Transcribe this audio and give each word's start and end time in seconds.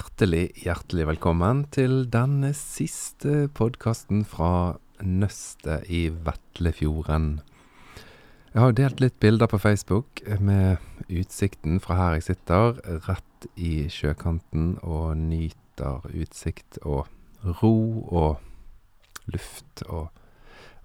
Hjertelig, 0.00 0.54
hjertelig 0.64 1.04
velkommen 1.10 1.58
til 1.76 2.06
denne 2.08 2.54
siste 2.56 3.50
podkasten 3.52 4.22
fra 4.24 4.78
Nøstet 5.04 5.90
i 5.92 6.06
Vetlefjorden. 6.08 7.26
Jeg 8.54 8.62
har 8.62 8.76
delt 8.78 9.02
litt 9.04 9.18
bilder 9.20 9.50
på 9.50 9.60
Facebook 9.60 10.22
med 10.40 10.80
utsikten 11.04 11.82
fra 11.84 11.98
her 11.98 12.16
jeg 12.16 12.26
sitter, 12.30 12.80
rett 13.10 13.48
i 13.60 13.90
sjøkanten, 13.92 14.78
og 14.80 15.20
nyter 15.20 16.08
utsikt 16.14 16.80
og 16.80 17.04
ro 17.60 17.74
og 18.08 19.28
luft, 19.28 19.84
og, 19.84 20.08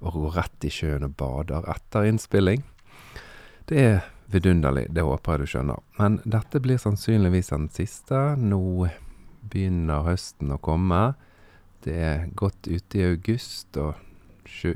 og 0.03 0.19
går 0.19 0.37
rett 0.41 0.67
i 0.67 0.73
sjøen 0.81 1.07
og 1.07 1.15
bader 1.15 1.71
etter 1.71 2.11
innspilling. 2.11 2.67
Det 3.71 3.79
er 3.79 3.97
vidunderlig, 4.27 4.89
det 4.91 5.07
håper 5.07 5.37
jeg 5.37 5.45
du 5.45 5.55
skjønner. 5.55 5.81
Men 6.01 6.19
dette 6.27 6.59
blir 6.59 6.83
sannsynligvis 6.83 7.55
den 7.55 7.71
siste. 7.71 8.27
Nå 8.35 8.91
begynner 9.51 10.05
høsten 10.07 10.53
å 10.55 10.61
komme. 10.61 11.15
Det 11.85 11.95
er 11.95 12.27
godt 12.35 12.67
ute 12.67 12.99
i 12.99 13.07
august, 13.11 13.77
og 13.77 13.95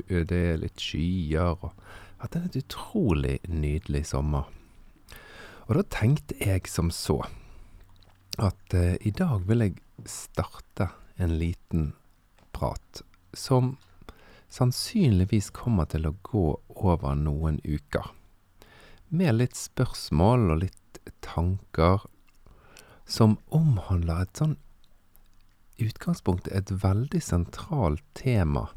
det 0.08 0.40
er 0.52 0.60
litt 0.62 0.80
skyer. 0.80 1.56
og 1.58 1.72
at 2.20 2.32
det 2.32 2.40
er 2.40 2.48
et 2.50 2.64
utrolig 2.64 3.36
nydelig 3.48 4.04
sommer. 4.12 4.48
Og 5.68 5.76
da 5.78 5.84
tenkte 5.92 6.36
jeg 6.40 6.68
som 6.68 6.90
så 6.92 7.22
at 8.40 8.74
eh, 8.76 8.96
i 9.00 9.12
dag 9.14 9.46
vil 9.48 9.64
jeg 9.64 9.78
starte 10.08 10.90
en 11.20 11.36
liten 11.40 11.92
prat 12.56 13.02
som 13.36 13.76
sannsynligvis 14.50 15.50
kommer 15.54 15.88
til 15.90 16.08
å 16.08 16.16
gå 16.26 16.46
over 16.74 17.16
noen 17.16 17.60
uker. 17.64 18.10
Med 19.08 19.38
litt 19.38 19.56
spørsmål 19.58 20.54
og 20.54 20.62
litt 20.64 21.00
tanker 21.24 22.04
som 23.10 23.38
omhandler 23.54 24.24
et 24.24 24.40
sånn 24.40 24.56
utgangspunkt 25.82 26.48
et 26.48 26.70
veldig 26.82 27.22
sentralt 27.22 28.04
tema 28.18 28.68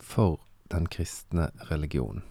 for 0.00 0.40
den 0.72 0.88
kristne 0.90 1.50
religionen. 1.70 2.24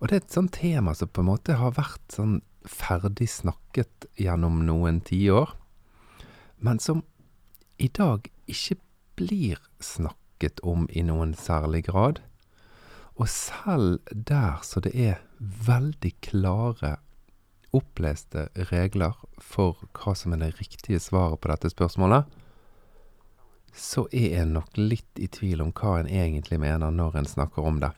Og 0.00 0.08
det 0.08 0.16
er 0.16 0.24
et 0.24 0.34
sånt 0.34 0.56
tema 0.56 0.96
som 0.98 1.10
på 1.12 1.22
en 1.22 1.30
måte 1.30 1.58
har 1.60 1.76
vært 1.76 2.02
sånn 2.10 2.40
ferdig 2.66 3.28
snakket 3.30 4.08
gjennom 4.18 4.64
noen 4.66 4.98
tiår, 5.06 5.52
men 6.62 6.80
som 6.82 7.04
i 7.78 7.88
dag 7.90 8.26
ikke 8.50 8.78
blir 9.18 9.62
snakket 9.82 10.62
om 10.66 10.88
i 10.90 11.04
noen 11.06 11.34
særlig 11.38 11.84
grad. 11.90 12.20
Og 13.14 13.28
selv 13.30 14.00
der 14.10 14.62
så 14.66 14.82
det 14.82 14.94
er 14.98 15.22
veldig 15.38 16.12
klare, 16.24 16.96
oppleste 17.72 18.48
regler 18.70 19.16
for 19.40 19.80
hva 19.96 20.14
som 20.18 20.34
er 20.34 20.42
det 20.44 20.54
riktige 20.60 21.00
svaret 21.00 21.40
på 21.40 21.50
dette 21.52 21.72
spørsmålet, 21.72 22.28
så 23.72 24.04
er 24.12 24.36
jeg 24.36 24.48
nok 24.50 24.76
litt 24.76 25.20
i 25.20 25.28
tvil 25.32 25.62
om 25.64 25.72
hva 25.72 25.98
en 26.00 26.10
egentlig 26.10 26.60
mener 26.60 26.92
når 26.92 27.22
en 27.22 27.28
snakker 27.28 27.64
om 27.64 27.80
det. 27.80 27.92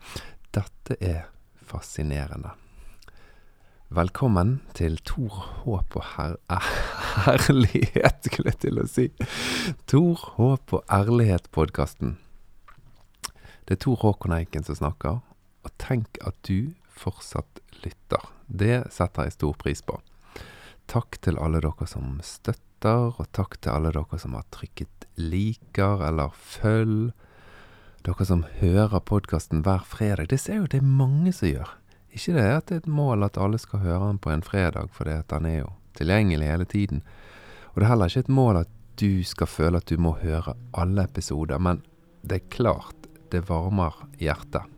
Dette 0.54 0.98
er 1.02 1.24
fascinerende. 1.66 2.54
Velkommen 3.94 4.56
til 4.74 4.96
Tor 5.06 5.34
Håp 5.62 5.96
og 5.98 6.06
her 6.14 6.38
Ærlighet, 7.34 8.24
skulle 8.26 8.54
jeg 8.54 8.60
til 8.62 8.80
å 8.82 8.86
si. 8.90 9.08
Tor 9.90 10.22
Håp 10.38 10.72
og 10.78 10.86
ærlighet-podkasten. 10.90 12.16
Det 13.64 13.76
er 13.76 13.82
Tor 13.84 14.00
Håkon 14.02 14.34
Eiken 14.36 14.66
som 14.66 14.78
snakker, 14.78 15.20
og 15.64 15.76
tenk 15.78 16.18
at 16.26 16.36
du 16.48 16.74
fortsatt 16.90 17.62
lytter. 17.84 18.24
Det 18.46 18.84
setter 18.92 19.28
jeg 19.28 19.36
stor 19.36 19.54
pris 19.60 19.82
på. 19.82 19.98
Takk 20.90 21.18
til 21.24 21.38
alle 21.40 21.62
dere 21.64 21.86
som 21.88 22.18
støtter, 22.24 23.14
og 23.16 23.28
takk 23.32 23.56
til 23.62 23.72
alle 23.72 23.92
dere 23.94 24.18
som 24.20 24.36
har 24.36 24.44
trykket 24.52 25.06
liker 25.16 26.04
eller 26.04 26.34
følg. 26.34 27.14
Dere 28.04 28.26
som 28.28 28.44
hører 28.60 29.00
podkasten 29.00 29.62
hver 29.64 29.86
fredag. 29.88 30.28
Det 30.28 30.40
ser 30.42 30.60
jo 30.60 30.68
det 30.68 30.82
er 30.82 30.90
mange 31.00 31.32
som 31.32 31.48
gjør. 31.48 31.72
Ikke 32.14 32.36
det 32.36 32.44
at 32.46 32.68
det 32.68 32.76
er 32.76 32.82
et 32.84 32.92
mål 33.00 33.26
at 33.26 33.40
alle 33.40 33.58
skal 33.58 33.82
høre 33.82 34.10
den 34.10 34.20
på 34.22 34.30
en 34.30 34.44
fredag, 34.44 34.92
for 34.92 35.08
den 35.08 35.48
er 35.48 35.58
jo 35.64 35.72
tilgjengelig 35.98 36.50
hele 36.50 36.68
tiden. 36.68 37.02
Og 37.72 37.80
det 37.80 37.86
er 37.86 37.94
heller 37.94 38.12
ikke 38.12 38.26
et 38.26 38.36
mål 38.36 38.60
at 38.60 38.70
du 39.00 39.24
skal 39.26 39.50
føle 39.50 39.80
at 39.80 39.90
du 39.90 39.98
må 39.98 40.14
høre 40.20 40.54
alle 40.78 41.08
episoder, 41.08 41.58
men 41.58 41.82
det 42.22 42.38
er 42.38 42.52
klart 42.52 43.08
det 43.32 43.42
varmer 43.48 43.96
hjertet 44.20 44.68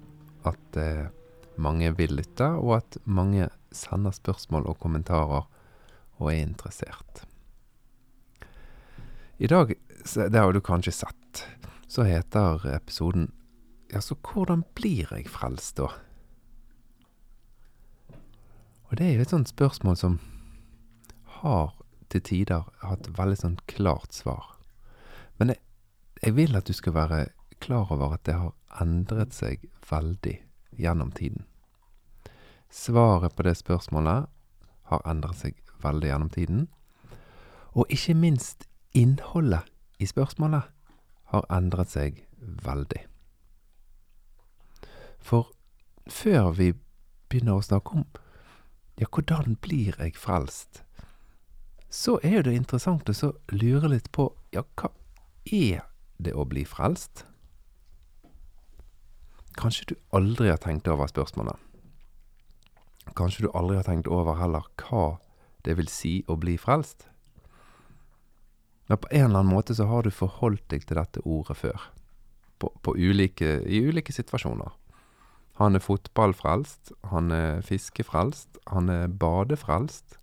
at 0.49 0.79
eh, 0.81 1.11
mange 1.59 1.93
vil 1.97 2.17
lytte, 2.19 2.49
og 2.59 2.77
at 2.81 2.99
mange 3.05 3.49
sender 3.73 4.15
spørsmål 4.15 4.69
og 4.71 4.79
kommentarer 4.83 5.47
og 6.17 6.31
er 6.33 6.41
interessert. 6.41 7.27
I 9.39 9.47
dag 9.47 9.75
det 10.15 10.39
har 10.39 10.53
du 10.53 10.61
kanskje 10.61 10.93
sett. 10.93 11.45
Så 11.89 12.03
heter 12.03 12.67
episoden 12.75 13.33
Ja, 13.93 14.01
så 14.01 14.17
hvordan 14.19 14.65
blir 14.75 15.07
jeg 15.15 15.29
frelst, 15.31 15.77
da? 15.79 15.87
Og 18.91 18.97
det 18.99 19.07
er 19.07 19.13
jo 19.15 19.23
et 19.23 19.31
sånt 19.31 19.51
spørsmål 19.51 19.97
som 19.97 20.17
har 21.39 21.77
til 22.11 22.23
tider 22.23 22.67
hatt 22.83 23.07
veldig 23.15 23.39
sånn 23.39 23.57
klart 23.71 24.15
svar. 24.15 24.57
Men 25.39 25.55
jeg, 25.55 25.61
jeg 26.23 26.37
vil 26.37 26.59
at 26.59 26.67
du 26.67 26.75
skal 26.75 26.97
være 26.97 27.21
klar 27.63 27.93
over 27.95 28.17
at 28.17 28.27
det 28.27 28.35
har 28.39 28.83
endret 28.83 29.35
seg 29.35 29.69
veldig 29.91 30.37
gjennom 30.79 31.11
tiden. 31.13 31.45
Svaret 32.71 33.37
på 33.37 33.43
det 33.47 33.57
spørsmålet 33.57 34.27
har 34.91 35.05
endret 35.09 35.39
seg 35.41 35.61
veldig 35.83 36.09
gjennom 36.11 36.31
tiden. 36.31 36.65
Og 37.77 37.87
ikke 37.93 38.15
minst 38.15 38.67
innholdet 38.97 39.69
i 39.99 40.07
spørsmålet 40.07 40.63
har 41.33 41.47
endret 41.53 41.93
seg 41.93 42.23
veldig. 42.41 43.03
For 45.19 45.51
før 46.07 46.53
vi 46.55 46.73
begynner 47.29 47.59
å 47.59 47.67
snakke 47.67 47.99
om 47.99 48.05
ja, 48.97 49.09
hvordan 49.11 49.59
blir 49.61 49.97
jeg 49.99 50.17
frelst, 50.17 50.83
så 51.91 52.19
er 52.23 52.45
det 52.47 52.55
interessant 52.57 53.09
å 53.11 53.33
lure 53.53 53.91
litt 53.93 54.11
på 54.13 54.31
ja, 54.55 54.63
hva 54.79 54.93
er 55.45 55.85
det 56.23 56.33
å 56.35 56.47
bli 56.49 56.65
frelst? 56.65 57.27
Kanskje 59.57 59.93
du 59.93 59.95
aldri 60.17 60.51
har 60.53 60.61
tenkt 60.61 60.89
over 60.93 61.09
spørsmålet. 61.09 61.57
Kanskje 63.17 63.47
du 63.47 63.53
aldri 63.57 63.79
har 63.79 63.87
tenkt 63.87 64.09
over 64.13 64.37
heller 64.41 64.67
hva 64.83 65.19
det 65.65 65.77
vil 65.79 65.89
si 65.91 66.19
å 66.29 66.37
bli 66.39 66.57
frelst? 66.61 67.09
Men 68.87 69.01
på 69.03 69.09
en 69.11 69.31
eller 69.31 69.41
annen 69.41 69.55
måte 69.55 69.75
så 69.75 69.89
har 69.91 70.05
du 70.05 70.13
forholdt 70.15 70.69
deg 70.71 70.85
til 70.87 70.99
dette 71.01 71.23
ordet 71.25 71.57
før. 71.59 71.87
På, 72.61 72.71
på 72.83 72.95
ulike, 72.97 73.63
I 73.67 73.81
ulike 73.89 74.15
situasjoner. 74.15 74.71
Han 75.57 75.75
er 75.75 75.83
fotballfrelst, 75.83 76.93
han 77.11 77.33
er 77.33 77.65
fiskefrelst, 77.65 78.61
han 78.69 78.93
er 78.93 79.09
badefrelst. 79.09 80.19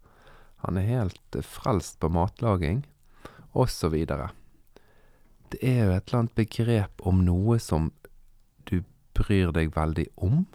Han 0.64 0.78
er 0.78 0.88
helt 0.88 1.38
frelst 1.42 1.98
på 2.00 2.08
matlaging, 2.14 2.84
osv. 3.52 3.98
Det 5.52 5.60
er 5.60 5.80
jo 5.82 5.96
et 5.96 6.06
eller 6.06 6.20
annet 6.22 6.38
begrep 6.38 7.04
om 7.04 7.26
noe 7.26 7.58
som 7.60 7.90
bryr 9.18 9.52
deg 9.56 9.74
veldig 9.76 10.08
om. 10.16 10.46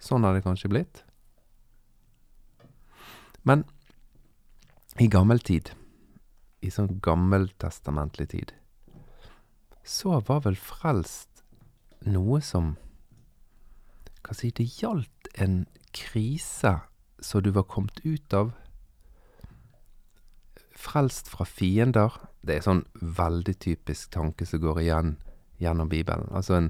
Sånn 0.00 0.24
har 0.24 0.36
det 0.36 0.44
kanskje 0.46 0.70
blitt. 0.72 1.02
Men 3.42 3.64
i 5.00 5.08
gammel 5.08 5.40
tid 5.40 5.72
i 6.60 6.70
sånn 6.72 6.98
gammeltestamentlig 7.00 8.28
tid, 8.34 8.52
så 9.84 10.20
var 10.28 10.44
vel 10.44 10.58
frelst 10.60 11.44
noe 12.06 12.40
som 12.44 12.76
Hva 14.20 14.34
si 14.36 14.50
Det 14.52 14.66
gjaldt 14.68 15.30
en 15.40 15.62
krise 15.96 16.74
som 17.24 17.42
du 17.42 17.48
var 17.56 17.64
kommet 17.64 18.02
ut 18.04 18.34
av. 18.36 18.50
Frelst 20.76 21.30
fra 21.32 21.46
fiender. 21.48 22.12
Det 22.44 22.58
er 22.58 22.66
sånn 22.66 22.82
veldig 23.00 23.54
typisk 23.64 24.12
tanke 24.12 24.44
som 24.46 24.60
går 24.60 24.82
igjen 24.82 25.14
gjennom 25.60 25.88
Bibelen. 25.88 26.28
Altså 26.36 26.58
en, 26.58 26.68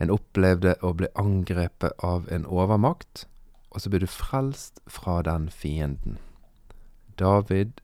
en 0.00 0.12
opplevde 0.12 0.74
å 0.82 0.94
bli 0.96 1.10
angrepet 1.20 1.92
av 2.04 2.26
en 2.32 2.46
overmakt, 2.48 3.26
og 3.70 3.82
så 3.82 3.92
ble 3.92 4.02
du 4.02 4.08
frelst 4.10 4.80
fra 4.90 5.20
den 5.26 5.48
fienden. 5.52 6.18
David 7.20 7.82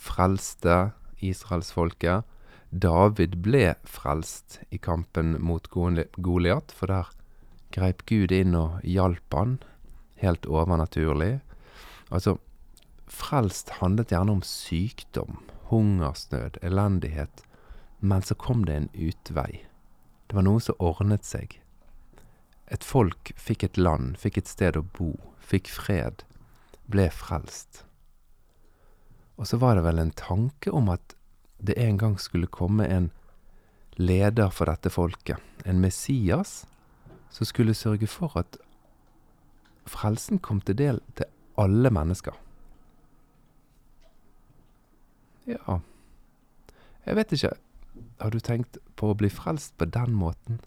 frelste 0.00 0.92
israelsfolket. 1.24 2.24
David 2.70 3.38
ble 3.44 3.74
frelst 3.88 4.58
i 4.70 4.80
kampen 4.80 5.36
mot 5.42 5.68
Goliat, 5.72 6.72
for 6.72 6.90
der 6.90 7.12
greip 7.74 8.04
Gud 8.08 8.32
inn 8.32 8.56
og 8.56 8.80
hjalp 8.84 9.36
han, 9.36 9.58
helt 10.20 10.48
overnaturlig. 10.48 11.38
Altså, 12.08 12.38
frelst 13.08 13.78
handlet 13.80 14.12
gjerne 14.12 14.38
om 14.38 14.44
sykdom, 14.44 15.40
hungersnød, 15.68 16.60
elendighet, 16.64 17.44
men 18.00 18.24
så 18.24 18.36
kom 18.38 18.64
det 18.64 18.76
en 18.76 18.92
utvei. 18.94 19.67
Det 20.28 20.36
var 20.36 20.44
noe 20.44 20.60
som 20.60 20.76
ordnet 20.78 21.24
seg. 21.24 21.56
Et 22.68 22.84
folk 22.84 23.32
fikk 23.40 23.64
et 23.64 23.78
land, 23.80 24.16
fikk 24.20 24.42
et 24.42 24.50
sted 24.50 24.76
å 24.76 24.84
bo, 24.84 25.14
fikk 25.40 25.70
fred, 25.72 26.24
ble 26.92 27.08
frelst. 27.12 27.82
Og 29.40 29.48
så 29.48 29.56
var 29.62 29.78
det 29.78 29.86
vel 29.86 30.02
en 30.02 30.12
tanke 30.12 30.72
om 30.74 30.90
at 30.92 31.14
det 31.64 31.78
en 31.80 31.96
gang 31.98 32.18
skulle 32.20 32.50
komme 32.52 32.84
en 32.92 33.08
leder 33.96 34.52
for 34.54 34.68
dette 34.70 34.92
folket, 34.92 35.40
en 35.64 35.80
Messias, 35.80 36.66
som 37.32 37.48
skulle 37.48 37.74
sørge 37.74 38.06
for 38.06 38.36
at 38.38 38.60
frelsen 39.88 40.42
kom 40.44 40.60
til 40.60 40.76
del 40.76 41.00
til 41.16 41.30
alle 41.58 41.90
mennesker. 41.90 42.36
Ja 45.48 45.80
Jeg 47.06 47.16
vet 47.16 47.32
ikke. 47.32 47.54
Har 48.18 48.30
du 48.34 48.40
tenkt 48.42 48.78
på 48.98 49.12
å 49.12 49.18
bli 49.18 49.30
frelst 49.30 49.76
på 49.78 49.86
den 49.86 50.14
måten? 50.18 50.60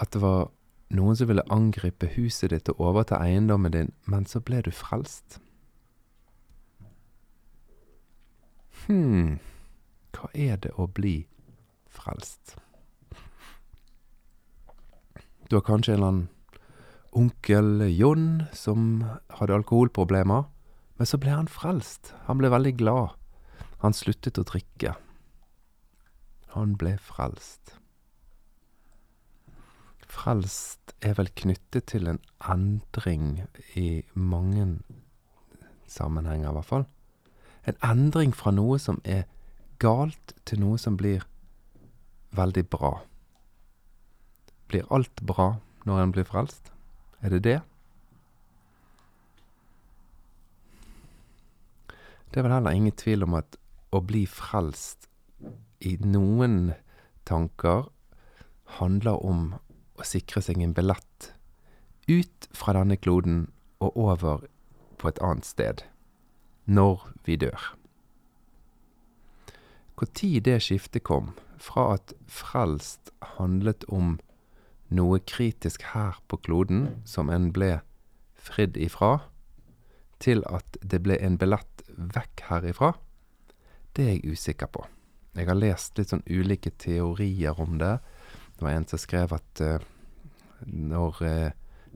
At 0.00 0.12
det 0.12 0.22
var 0.22 0.50
noen 0.96 1.16
som 1.18 1.28
ville 1.28 1.44
angripe 1.52 2.08
huset 2.14 2.52
ditt 2.52 2.70
og 2.72 2.80
overta 2.90 3.18
eiendommen 3.20 3.74
din, 3.74 3.92
men 4.04 4.24
så 4.28 4.40
ble 4.40 4.62
du 4.64 4.70
frelst? 4.72 5.40
Hm, 8.86 9.38
hva 10.16 10.30
er 10.32 10.60
det 10.62 10.72
å 10.78 10.86
bli 10.86 11.26
frelst? 11.90 12.56
Du 15.50 15.56
har 15.58 15.64
kanskje 15.66 15.94
en 15.94 15.98
eller 15.98 16.12
annen 16.12 16.28
onkel 17.16 17.86
Jon 17.96 18.46
som 18.52 19.04
hadde 19.38 19.56
alkoholproblemer, 19.56 20.46
men 20.96 21.08
så 21.08 21.18
ble 21.20 21.32
han 21.32 21.50
frelst. 21.50 22.12
Han 22.26 22.40
ble 22.40 22.50
veldig 22.52 22.76
glad. 22.80 23.16
Han 23.84 23.96
sluttet 23.96 24.40
å 24.40 24.46
drikke. 24.46 24.96
Han 26.56 26.72
ble 26.80 26.94
frelst. 26.96 27.74
Frelst 30.08 30.94
er 31.04 31.18
vel 31.18 31.28
knyttet 31.36 31.90
til 31.92 32.08
en 32.08 32.20
endring 32.40 33.42
i 33.76 34.06
mange 34.14 34.64
sammenhenger, 35.84 36.48
i 36.48 36.56
hvert 36.56 36.70
fall. 36.70 36.86
En 37.68 37.76
endring 37.84 38.32
fra 38.32 38.54
noe 38.56 38.78
som 38.80 39.02
er 39.04 39.26
galt, 39.84 40.32
til 40.48 40.62
noe 40.62 40.80
som 40.80 40.96
blir 40.96 41.26
veldig 42.32 42.64
bra. 42.72 42.94
Blir 44.72 44.88
alt 44.88 45.20
bra 45.28 45.50
når 45.84 46.02
en 46.06 46.14
blir 46.16 46.24
frelst? 46.24 46.72
Er 47.20 47.36
det 47.36 47.42
det? 47.44 47.58
Det 52.32 52.40
er 52.40 52.48
vel 52.48 52.56
heller 52.56 52.80
ingen 52.80 52.96
tvil 52.96 53.28
om 53.28 53.36
at 53.42 53.60
å 53.92 54.00
bli 54.00 54.24
frelst 54.24 55.05
i 55.80 55.96
noen 56.00 56.74
tanker 57.28 57.88
handler 58.78 59.22
om 59.24 59.54
å 59.96 60.06
sikre 60.06 60.42
seg 60.44 60.60
en 60.62 60.74
billett 60.76 61.32
ut 62.06 62.48
fra 62.54 62.76
denne 62.76 62.96
kloden 62.96 63.46
og 63.82 63.96
over 63.96 64.46
på 65.00 65.10
et 65.10 65.20
annet 65.24 65.46
sted, 65.46 65.82
når 66.64 67.02
vi 67.26 67.36
dør. 67.36 67.72
Når 69.96 70.40
det 70.44 70.58
skiftet 70.62 71.04
kom, 71.04 71.32
fra 71.58 71.96
at 71.96 72.12
frelst 72.28 73.10
handlet 73.36 73.84
om 73.88 74.18
noe 74.92 75.18
kritisk 75.18 75.82
her 75.94 76.20
på 76.28 76.38
kloden 76.46 77.02
som 77.08 77.30
en 77.32 77.50
ble 77.52 77.80
fridd 78.36 78.76
ifra, 78.76 79.26
til 80.20 80.44
at 80.48 80.78
det 80.80 81.02
ble 81.04 81.18
en 81.20 81.38
billett 81.40 81.82
vekk 81.96 82.44
herifra, 82.48 82.92
det 83.96 84.04
er 84.04 84.14
jeg 84.16 84.36
usikker 84.36 84.70
på. 84.72 84.84
Jeg 85.36 85.48
har 85.50 85.58
lest 85.58 85.98
litt 85.98 86.12
sånn 86.12 86.24
ulike 86.26 86.72
teorier 86.80 87.58
om 87.60 87.76
det. 87.80 87.98
Det 88.56 88.64
var 88.64 88.72
en 88.72 88.88
som 88.88 89.00
skrev 89.00 89.34
at 89.36 89.62
uh, 89.62 89.82
når 90.64 91.20
uh, 91.20 91.50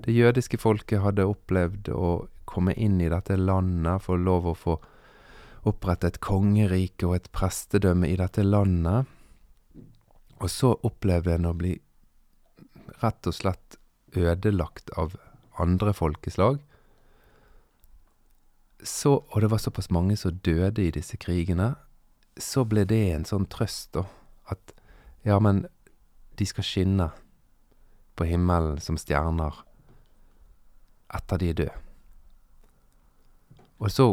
det 0.05 0.15
jødiske 0.17 0.61
folket 0.61 1.03
hadde 1.05 1.29
opplevd 1.29 1.89
å 1.93 2.11
komme 2.49 2.75
inn 2.75 3.01
i 3.01 3.09
dette 3.13 3.37
landet, 3.39 4.03
få 4.05 4.19
lov 4.21 4.51
å 4.51 4.57
få 4.59 4.77
opprette 5.69 6.09
et 6.09 6.21
kongerike 6.25 7.07
og 7.09 7.19
et 7.19 7.29
prestedømme 7.37 8.09
i 8.09 8.17
dette 8.21 8.45
landet, 8.45 9.09
og 10.41 10.49
så 10.49 10.73
opplevde 10.89 11.37
en 11.37 11.51
å 11.51 11.57
bli 11.57 11.75
rett 13.03 13.29
og 13.29 13.37
slett 13.37 13.77
ødelagt 14.17 14.93
av 14.99 15.17
andre 15.61 15.93
folkeslag. 15.97 16.59
Så, 18.81 19.13
og 19.21 19.41
det 19.45 19.51
var 19.53 19.61
såpass 19.61 19.91
mange 19.93 20.17
som 20.17 20.41
døde 20.45 20.83
i 20.87 20.93
disse 20.95 21.21
krigene, 21.21 21.75
så 22.39 22.65
ble 22.69 22.85
det 22.89 23.03
en 23.15 23.27
sånn 23.29 23.49
trøst, 23.51 23.93
da. 23.97 24.05
At 24.51 24.75
ja, 25.27 25.39
men 25.43 25.65
de 26.39 26.47
skal 26.49 26.65
skinne 26.65 27.11
på 28.17 28.27
himmelen 28.29 28.81
som 28.81 28.99
stjerner 29.01 29.63
etter 31.17 31.41
de 31.41 31.51
er 31.51 31.59
døde. 31.59 31.79
Og 33.81 33.93
så, 33.93 34.07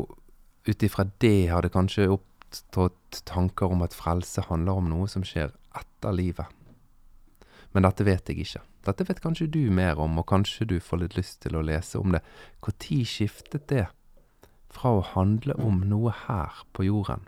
ut 0.68 0.84
ifra 0.84 1.06
det, 1.19 1.50
har 1.52 1.64
det 1.64 1.74
kanskje 1.74 2.08
oppstått 2.16 3.22
tanker 3.28 3.74
om 3.75 3.84
at 3.84 3.96
frelse 3.96 4.46
handler 4.48 4.80
om 4.80 4.88
noe 4.92 5.10
som 5.12 5.25
skjer 5.28 5.52
etter 5.75 6.16
livet. 6.16 6.48
Men 7.75 7.84
dette 7.84 8.08
vet 8.08 8.31
jeg 8.31 8.46
ikke. 8.46 8.63
Dette 8.88 9.06
vet 9.10 9.20
kanskje 9.22 9.50
du 9.52 9.66
mer 9.75 10.00
om, 10.00 10.16
og 10.22 10.30
kanskje 10.31 10.70
du 10.72 10.78
får 10.80 11.04
litt 11.04 11.18
lyst 11.20 11.42
til 11.44 11.60
å 11.60 11.66
lese 11.68 12.00
om 12.00 12.16
det. 12.16 12.24
Når 12.63 13.04
skiftet 13.06 13.68
det 13.68 13.88
fra 14.72 14.96
å 14.98 15.04
handle 15.13 15.58
om 15.60 15.84
noe 15.90 16.13
her 16.25 16.63
på 16.74 16.88
jorden? 16.88 17.28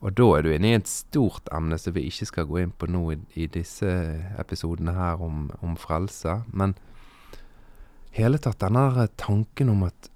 Og 0.00 0.14
da 0.16 0.26
er 0.36 0.44
du 0.44 0.52
inne 0.54 0.70
i 0.70 0.78
et 0.78 0.88
stort 0.88 1.48
emne 1.52 1.76
som 1.80 1.92
vi 1.96 2.06
ikke 2.08 2.28
skal 2.28 2.46
gå 2.48 2.62
inn 2.62 2.72
på 2.72 2.88
nå 2.88 3.02
i, 3.12 3.18
i 3.42 3.48
disse 3.52 3.90
episodene 4.40 4.94
her 4.96 5.20
om, 5.20 5.50
om 5.60 5.76
frelse. 5.76 6.38
Men 6.56 6.72
hele 8.16 8.40
tatt 8.40 8.62
denne 8.64 9.06
tanken 9.20 9.74
om 9.74 9.84
at 9.90 10.08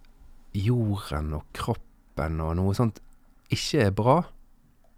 jorden 0.56 1.34
og 1.36 1.44
kroppen 1.56 2.40
og 2.40 2.54
noe 2.56 2.76
sånt 2.76 3.02
ikke 3.52 3.90
er 3.90 3.92
bra, 3.94 4.22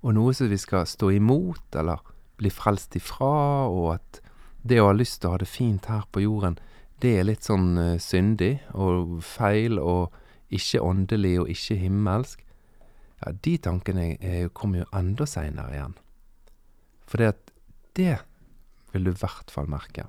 og 0.07 0.15
noe 0.15 0.35
som 0.37 0.51
vi 0.53 0.59
skal 0.61 0.87
stå 0.87 1.11
imot, 1.17 1.67
eller 1.75 2.03
bli 2.39 2.53
frelst 2.53 2.95
ifra, 2.99 3.67
og 3.67 3.97
at 3.97 4.21
det 4.63 4.79
å 4.81 4.91
ha 4.91 4.95
lyst 4.95 5.21
til 5.21 5.31
å 5.31 5.35
ha 5.35 5.41
det 5.43 5.51
fint 5.51 5.89
her 5.91 6.07
på 6.13 6.23
jorden, 6.23 6.59
det 7.03 7.17
er 7.19 7.27
litt 7.29 7.45
sånn 7.45 7.75
uh, 7.77 7.99
syndig 8.01 8.61
og 8.73 9.19
feil 9.25 9.81
og 9.83 10.15
ikke 10.55 10.81
åndelig 10.85 11.35
og 11.43 11.51
ikke 11.53 11.79
himmelsk. 11.81 12.46
Ja, 13.25 13.33
de 13.33 13.57
tankene 13.59 14.17
er, 14.21 14.49
kommer 14.49 14.85
jo 14.85 14.91
enda 14.97 15.27
seinere 15.29 15.73
igjen. 15.75 15.95
For 17.07 17.23
det 17.23 17.35
det 17.97 18.19
vil 18.93 19.05
du 19.05 19.11
i 19.11 19.21
hvert 19.21 19.51
fall 19.51 19.69
merke. 19.73 20.05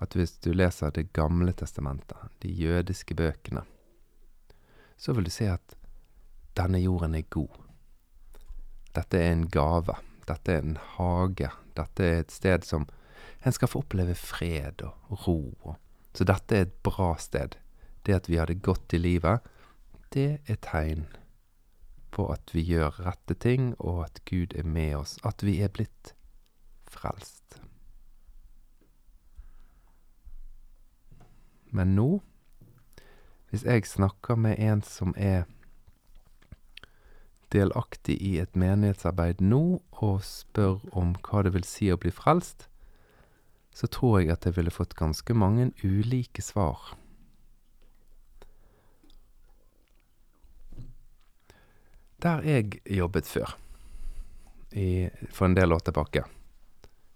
At 0.00 0.12
hvis 0.12 0.36
du 0.44 0.52
leser 0.52 0.90
Det 0.90 1.12
gamle 1.12 1.52
testamentet, 1.52 2.18
de 2.40 2.52
jødiske 2.52 3.14
bøkene, 3.14 3.62
så 4.96 5.12
vil 5.12 5.24
du 5.24 5.30
se 5.30 5.48
at 5.48 5.76
denne 6.56 6.80
jorden 6.80 7.14
er 7.14 7.24
god. 7.30 7.52
Dette 8.94 9.18
er 9.18 9.32
en 9.32 9.48
gave. 9.48 9.96
Dette 10.28 10.52
er 10.52 10.62
en 10.62 10.78
hage. 10.96 11.50
Dette 11.76 12.04
er 12.04 12.20
et 12.20 12.32
sted 12.32 12.64
som 12.64 12.86
en 13.44 13.52
skal 13.52 13.68
få 13.68 13.80
oppleve 13.84 14.14
fred 14.14 14.82
og 14.84 15.26
ro. 15.26 15.76
Så 16.14 16.24
dette 16.24 16.56
er 16.56 16.66
et 16.66 16.82
bra 16.82 17.14
sted. 17.20 17.56
Det 18.06 18.14
at 18.14 18.28
vi 18.28 18.36
har 18.36 18.46
det 18.46 18.62
godt 18.62 18.92
i 18.92 19.00
livet, 19.00 19.40
det 20.12 20.40
er 20.48 20.60
tegn 20.60 21.06
på 22.16 22.30
at 22.32 22.52
vi 22.56 22.64
gjør 22.64 23.02
rette 23.04 23.36
ting, 23.36 23.74
og 23.78 24.06
at 24.06 24.22
Gud 24.28 24.56
er 24.56 24.64
med 24.64 24.96
oss. 25.02 25.16
At 25.24 25.44
vi 25.44 25.58
er 25.64 25.72
blitt 25.72 26.14
frelst. 26.88 27.58
Men 31.76 31.92
nå, 31.96 32.08
hvis 33.50 33.66
jeg 33.66 33.84
snakker 33.86 34.38
med 34.40 34.56
en 34.62 34.82
som 34.82 35.12
er 35.16 35.44
delaktig 37.52 38.16
i 38.22 38.36
et 38.40 38.56
menighetsarbeid 38.58 39.42
nå, 39.44 39.80
og 40.00 40.24
spør 40.24 40.80
om 40.96 41.14
hva 41.26 41.44
det 41.46 41.52
vil 41.54 41.66
si 41.68 41.90
å 41.92 42.00
bli 42.00 42.12
frelst, 42.14 42.66
så 43.76 43.88
tror 43.92 44.22
jeg 44.22 44.32
at 44.32 44.48
jeg 44.48 44.56
ville 44.56 44.72
fått 44.72 44.96
ganske 44.96 45.36
mange 45.36 45.68
ulike 45.84 46.42
svar. 46.42 46.96
Der 52.22 52.42
jeg 52.44 52.80
jobbet 52.88 53.28
før, 53.28 53.56
i, 54.72 55.08
for 55.30 55.46
en 55.46 55.56
del 55.56 55.72
år 55.72 55.84
tilbake, 55.84 56.24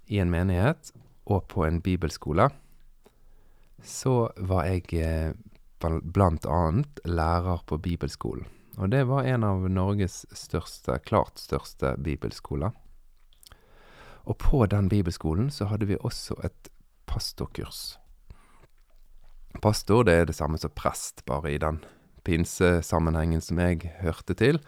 i 0.07 0.19
en 0.21 0.31
menighet 0.31 0.93
og 1.25 1.47
på 1.49 1.65
en 1.65 1.81
bibelskole, 1.81 2.51
så 3.83 4.29
var 4.37 4.69
jeg 4.69 4.93
eh, 5.01 5.33
blant 5.81 6.45
annet 6.45 7.01
lærer 7.09 7.63
på 7.67 7.79
bibelskolen. 7.81 8.45
Og 8.77 8.91
det 8.93 9.07
var 9.09 9.25
en 9.29 9.45
av 9.45 9.65
Norges 9.69 10.23
største, 10.37 10.99
klart 11.05 11.41
største 11.41 11.95
bibelskoler. 12.01 12.77
Og 14.25 14.37
på 14.39 14.67
den 14.67 14.89
bibelskolen 14.89 15.51
så 15.51 15.71
hadde 15.73 15.89
vi 15.89 15.99
også 16.01 16.37
et 16.45 16.71
pastorkurs. 17.09 17.99
Pastor 19.61 20.05
det 20.07 20.15
er 20.15 20.29
det 20.29 20.37
samme 20.37 20.61
som 20.61 20.73
prest, 20.77 21.25
bare 21.27 21.53
i 21.53 21.59
den 21.59 21.81
pinsesammenhengen 22.25 23.41
som 23.43 23.59
jeg 23.59 23.91
hørte 24.01 24.37
til, 24.37 24.61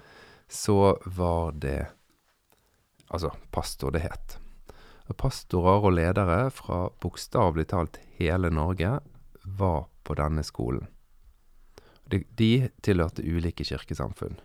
så 0.53 0.99
var 1.05 1.53
det 1.53 1.87
Altså, 3.13 3.29
pastor 3.51 3.93
det 3.93 4.07
het. 4.07 4.39
Og 5.11 5.17
pastorer 5.21 5.85
og 5.85 5.93
ledere 5.93 6.47
fra 6.49 6.87
bokstavelig 7.03 7.67
talt 7.69 7.99
hele 8.17 8.49
Norge 8.49 8.95
var 9.45 9.83
på 10.05 10.17
denne 10.17 10.41
skolen. 10.43 10.87
de, 12.09 12.23
de 12.37 12.69
tilhørte 12.81 13.25
ulike 13.25 13.65
kirkesamfunn. 13.65 14.39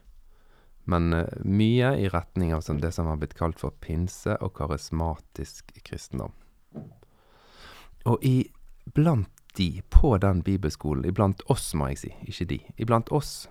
Men 0.83 1.13
eh, 1.13 1.31
mye 1.43 1.93
i 1.99 2.09
retning 2.11 2.53
av 2.55 2.63
det 2.79 2.91
som 2.95 3.07
har 3.07 3.19
blitt 3.19 3.35
kalt 3.39 3.59
for 3.59 3.75
pinse 3.83 4.37
og 4.43 4.53
karismatisk 4.55 5.73
kristendom. 5.83 6.31
Og 8.07 8.23
iblant 8.23 9.31
de 9.57 9.81
på 9.89 10.17
den 10.17 10.43
bibelskolen, 10.43 11.05
iblant 11.05 11.41
oss, 11.51 11.73
må 11.75 11.89
jeg 11.91 12.03
si, 12.03 12.11
ikke 12.27 12.49
de, 12.51 12.59
iblant 12.77 13.11
oss 13.11 13.47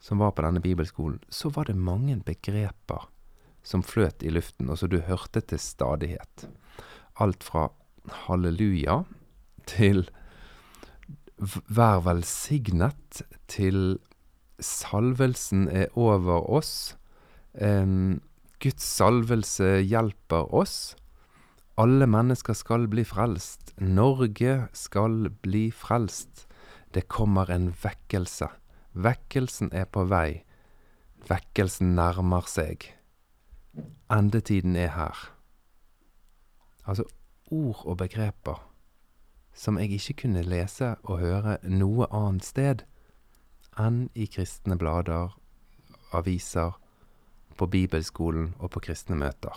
som 0.00 0.20
var 0.20 0.34
på 0.34 0.44
denne 0.44 0.60
bibelskolen, 0.60 1.20
så 1.28 1.50
var 1.54 1.68
det 1.68 1.76
mange 1.76 2.16
begreper 2.24 3.08
som 3.64 3.82
fløt 3.82 4.22
i 4.22 4.32
luften, 4.32 4.68
og 4.68 4.78
som 4.78 4.90
du 4.92 5.00
hørte 5.06 5.40
til 5.40 5.60
stadighet. 5.60 6.48
Alt 7.20 7.44
fra 7.46 7.68
halleluja 8.26 9.02
til 9.68 10.04
vær 11.38 12.02
velsignet 12.04 13.22
til 13.50 13.98
salvelsen 14.62 15.66
er 15.68 15.88
over 15.98 16.44
oss. 16.58 16.94
Um, 17.54 18.20
Guds 18.62 18.84
salvelse 18.84 19.80
hjelper 19.82 20.52
oss. 20.54 20.94
Alle 21.80 22.06
mennesker 22.06 22.54
skal 22.54 22.86
bli 22.90 23.02
frelst. 23.06 23.74
Norge 23.82 24.68
skal 24.76 25.30
bli 25.42 25.70
frelst. 25.74 26.46
Det 26.94 27.08
kommer 27.10 27.50
en 27.50 27.72
vekkelse. 27.82 28.48
Vekkelsen 28.94 29.72
er 29.74 29.88
på 29.90 30.04
vei. 30.10 30.44
Vekkelsen 31.28 31.94
nærmer 31.96 32.46
seg. 32.50 32.86
Endetiden 34.12 34.76
er 34.76 34.92
her. 34.94 35.24
Altså 36.86 37.04
ord 37.50 37.82
og 37.84 37.98
begreper 37.98 38.60
som 39.54 39.78
jeg 39.78 39.94
ikke 39.94 40.14
kunne 40.24 40.42
lese 40.42 40.94
og 41.02 41.20
høre 41.22 41.58
noe 41.70 42.08
annet 42.10 42.46
sted 42.46 42.82
enn 43.80 44.08
i 44.14 44.26
kristne 44.30 44.76
blader, 44.78 45.34
aviser, 46.14 46.74
på 47.54 47.68
bibelskolen 47.70 48.50
og 48.58 48.72
på 48.74 48.82
kristne 48.82 49.14
møter. 49.14 49.54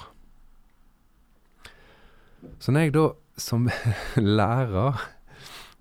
Så 2.61 2.71
når 2.71 2.85
jeg 2.85 2.93
da 2.93 3.05
som 3.41 3.65
lærer 4.37 5.01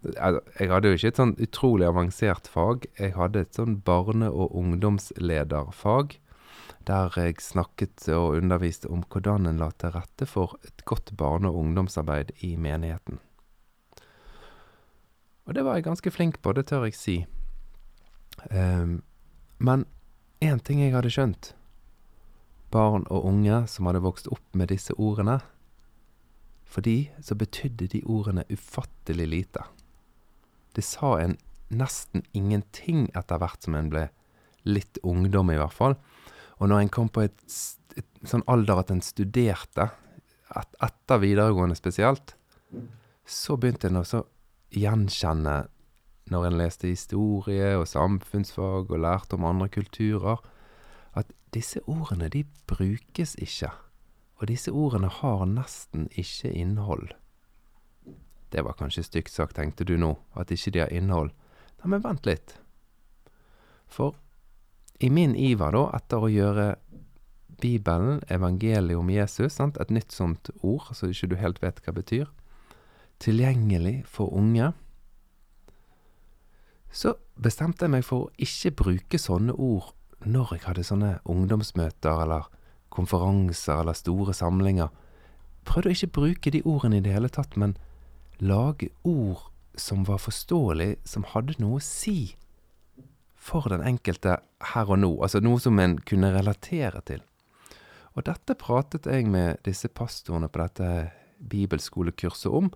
Jeg 0.04 0.70
hadde 0.70 0.90
jo 0.90 0.98
ikke 0.98 1.08
et 1.08 1.18
sånn 1.18 1.34
utrolig 1.42 1.86
avansert 1.88 2.48
fag. 2.50 2.86
Jeg 2.98 3.14
hadde 3.16 3.40
et 3.46 3.56
sånn 3.56 3.80
barne- 3.82 4.30
og 4.30 4.54
ungdomslederfag. 4.54 6.18
Der 6.86 7.10
jeg 7.16 7.40
snakket 7.40 8.08
og 8.14 8.36
underviste 8.36 8.90
om 8.90 9.02
hvordan 9.02 9.46
en 9.46 9.58
la 9.58 9.70
til 9.70 9.90
rette 9.90 10.26
for 10.26 10.58
et 10.64 10.84
godt 10.84 11.16
barne- 11.16 11.48
og 11.48 11.56
ungdomsarbeid 11.64 12.30
i 12.42 12.56
menigheten. 12.56 13.18
Og 15.46 15.54
det 15.54 15.64
var 15.64 15.74
jeg 15.74 15.84
ganske 15.84 16.10
flink 16.10 16.42
på, 16.42 16.52
det 16.52 16.66
tør 16.66 16.84
jeg 16.84 16.94
si. 16.94 17.26
Um, 18.50 19.02
men 19.58 19.86
én 20.44 20.60
ting 20.60 20.82
jeg 20.82 20.92
hadde 20.92 21.10
skjønt 21.10 21.54
Barn 22.70 23.06
og 23.08 23.24
unge 23.24 23.62
som 23.70 23.88
hadde 23.88 24.02
vokst 24.04 24.28
opp 24.28 24.44
med 24.52 24.68
disse 24.68 24.92
ordene 25.00 25.38
For 26.68 26.84
de 26.84 27.08
så 27.24 27.34
betydde 27.38 27.88
de 27.94 28.02
ordene 28.04 28.44
ufattelig 28.52 29.28
lite. 29.30 29.62
Det 30.76 30.84
sa 30.84 31.16
en 31.22 31.36
nesten 31.72 32.22
ingenting 32.36 33.08
etter 33.16 33.40
hvert 33.40 33.64
som 33.64 33.74
en 33.78 33.90
ble 33.90 34.06
litt 34.66 35.00
ungdom, 35.06 35.50
i 35.50 35.58
hvert 35.58 35.74
fall. 35.74 35.96
Og 36.60 36.70
når 36.70 36.84
en 36.84 36.92
kom 36.92 37.08
på 37.12 37.24
et, 37.26 37.38
et 37.96 38.28
sånn 38.28 38.44
alder 38.50 38.82
at 38.82 38.92
en 38.92 39.02
studerte, 39.04 39.88
et, 40.56 40.76
etter 40.84 41.22
videregående 41.22 41.78
spesielt, 41.78 42.36
så 43.26 43.56
begynte 43.58 43.90
en 43.90 44.02
også 44.02 44.22
gjenkjenne 44.76 45.56
når 46.30 46.48
en 46.48 46.58
leste 46.58 46.90
historie 46.90 47.72
og 47.78 47.86
samfunnsfag 47.90 48.90
og 48.90 49.02
lærte 49.02 49.38
om 49.38 49.46
andre 49.46 49.68
kulturer, 49.70 50.40
at 51.16 51.30
disse 51.54 51.80
ordene, 51.86 52.28
de 52.28 52.42
brukes 52.68 53.36
ikke. 53.42 53.70
Og 54.36 54.50
disse 54.50 54.74
ordene 54.74 55.08
har 55.08 55.46
nesten 55.48 56.10
ikke 56.18 56.50
innhold. 56.50 57.14
Det 58.50 58.62
var 58.62 58.76
kanskje 58.78 59.04
stygt 59.06 59.34
sagt, 59.34 59.56
tenkte 59.56 59.84
du 59.84 59.96
nå, 59.98 60.14
at 60.38 60.52
ikke 60.54 60.72
de 60.74 60.84
har 60.84 60.94
innhold. 60.94 61.32
Nei, 61.80 61.90
men 61.92 62.04
vent 62.04 62.26
litt. 62.28 62.56
For 63.90 64.16
i 65.02 65.10
min 65.12 65.34
iver, 65.36 65.74
da, 65.74 65.84
etter 65.98 66.24
å 66.24 66.32
gjøre 66.32 66.70
Bibelen, 67.60 68.20
evangeliet 68.32 68.98
om 68.98 69.10
Jesus, 69.10 69.56
sant? 69.56 69.78
et 69.80 69.92
nytt 69.92 70.12
sånt 70.12 70.50
ord, 70.62 70.90
så 70.92 71.08
ikke 71.10 71.30
du 71.32 71.36
helt 71.40 71.62
vet 71.62 71.80
hva 71.80 71.92
det 71.92 72.02
betyr, 72.02 72.26
tilgjengelig 73.22 74.02
for 74.12 74.32
unge, 74.36 74.72
så 76.92 77.16
bestemte 77.36 77.84
jeg 77.84 77.92
meg 77.92 78.04
for 78.06 78.26
å 78.26 78.32
ikke 78.40 78.72
bruke 78.76 79.20
sånne 79.20 79.52
ord 79.52 79.92
når 80.24 80.54
jeg 80.54 80.64
hadde 80.64 80.84
sånne 80.86 81.10
ungdomsmøter 81.28 82.22
eller 82.24 82.46
konferanser 82.92 83.82
eller 83.82 83.96
store 83.96 84.32
samlinger. 84.36 84.88
Prøvde 85.68 85.90
å 85.90 85.96
ikke 85.96 86.14
bruke 86.20 86.52
de 86.54 86.62
ordene 86.64 87.00
i 87.00 87.04
det 87.04 87.12
hele 87.12 87.28
tatt, 87.32 87.56
men 87.60 87.74
lage 88.38 88.90
ord 89.02 89.48
som 89.76 90.04
var 90.04 90.18
forståelig, 90.18 90.96
som 91.04 91.26
hadde 91.32 91.56
noe 91.60 91.80
å 91.80 91.84
si 91.84 92.36
for 93.36 93.68
den 93.70 93.84
enkelte 93.86 94.38
her 94.72 94.90
og 94.90 95.00
nå, 95.02 95.12
altså 95.22 95.42
noe 95.44 95.60
som 95.62 95.78
en 95.78 95.98
kunne 96.08 96.32
relatere 96.34 97.02
til. 97.06 97.22
Og 98.16 98.24
dette 98.26 98.56
pratet 98.58 99.06
jeg 99.06 99.28
med 99.28 99.60
disse 99.66 99.90
pastorene 99.92 100.48
på 100.48 100.62
dette 100.62 100.90
bibelskolekurset 101.38 102.50
om, 102.50 102.72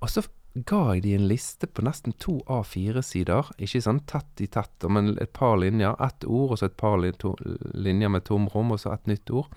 og 0.00 0.10
så 0.10 0.24
ga 0.66 0.80
jeg 0.96 1.04
de 1.04 1.12
en 1.14 1.28
liste 1.30 1.68
på 1.70 1.84
nesten 1.86 2.16
to 2.18 2.40
A4-sider, 2.50 3.52
ikke 3.62 3.82
sånn 3.84 4.02
tett 4.10 4.42
i 4.42 4.48
tett, 4.50 4.88
men 4.90 5.14
et 5.22 5.32
par 5.36 5.54
linjer, 5.62 5.94
ett 6.02 6.26
ord, 6.26 6.56
og 6.56 6.58
så 6.58 6.66
et 6.66 6.78
par 6.80 6.98
linjer 6.98 8.10
med 8.10 8.26
tomrom, 8.26 8.74
og 8.74 8.82
så 8.82 8.96
et 8.96 9.06
nytt 9.10 9.30
ord. 9.30 9.52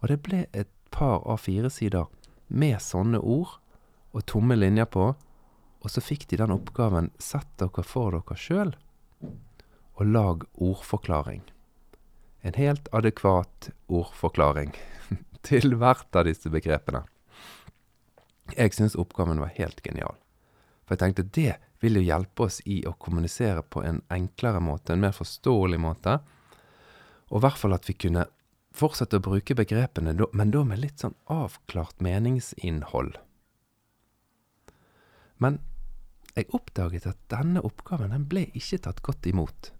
Og 0.00 0.12
det 0.12 0.20
ble 0.24 0.44
et 0.54 0.70
par 0.94 1.26
A4-sider 1.26 2.06
med 2.48 2.78
sånne 2.82 3.18
ord 3.18 3.58
og 4.12 4.26
tomme 4.26 4.56
linjer 4.58 4.88
på, 4.90 5.12
og 5.80 5.90
så 5.90 6.02
fikk 6.04 6.26
de 6.30 6.40
den 6.40 6.52
oppgaven 6.54 7.10
Sett 7.22 7.48
dere 7.60 7.84
for 7.86 8.16
dere 8.16 8.36
sjøl, 8.36 8.74
og 10.00 10.04
lag 10.06 10.44
ordforklaring. 10.56 11.42
En 12.40 12.56
helt 12.56 12.88
adekvat 12.96 13.70
ordforklaring 13.88 14.72
til 15.48 15.76
hvert 15.80 16.16
av 16.16 16.26
disse 16.28 16.52
begrepene. 16.52 17.04
Jeg 18.56 18.74
syns 18.74 18.96
oppgaven 18.98 19.40
var 19.42 19.52
helt 19.56 19.82
genial. 19.84 20.16
For 20.84 20.96
jeg 20.96 21.02
tenkte 21.04 21.28
det 21.36 21.52
vil 21.80 22.00
jo 22.00 22.04
hjelpe 22.04 22.48
oss 22.48 22.58
i 22.68 22.80
å 22.88 22.96
kommunisere 22.98 23.62
på 23.62 23.84
en 23.86 24.02
enklere 24.12 24.60
måte, 24.60 24.92
en 24.92 25.04
mer 25.04 25.14
forståelig 25.16 25.78
måte. 25.80 26.18
Og 27.30 27.38
i 27.38 27.44
hvert 27.44 27.60
fall 27.60 27.76
at 27.76 27.86
vi 27.88 27.94
kunne 27.94 28.26
fortsette 28.76 29.20
å 29.20 29.24
bruke 29.24 29.56
begrepene, 29.56 30.16
men 30.32 30.52
da 30.52 30.64
med 30.66 30.82
litt 30.82 31.02
sånn 31.02 31.16
avklart 31.30 32.02
meningsinnhold. 32.04 33.16
Men 35.42 35.58
jeg 36.36 36.50
oppdaget 36.54 37.08
at 37.10 37.20
denne 37.32 37.62
oppgaven 37.66 38.14
den 38.14 38.26
ble 38.30 38.46
ikke 38.54 38.82
tatt 38.86 39.02
godt 39.04 39.26
imot. 39.30 39.72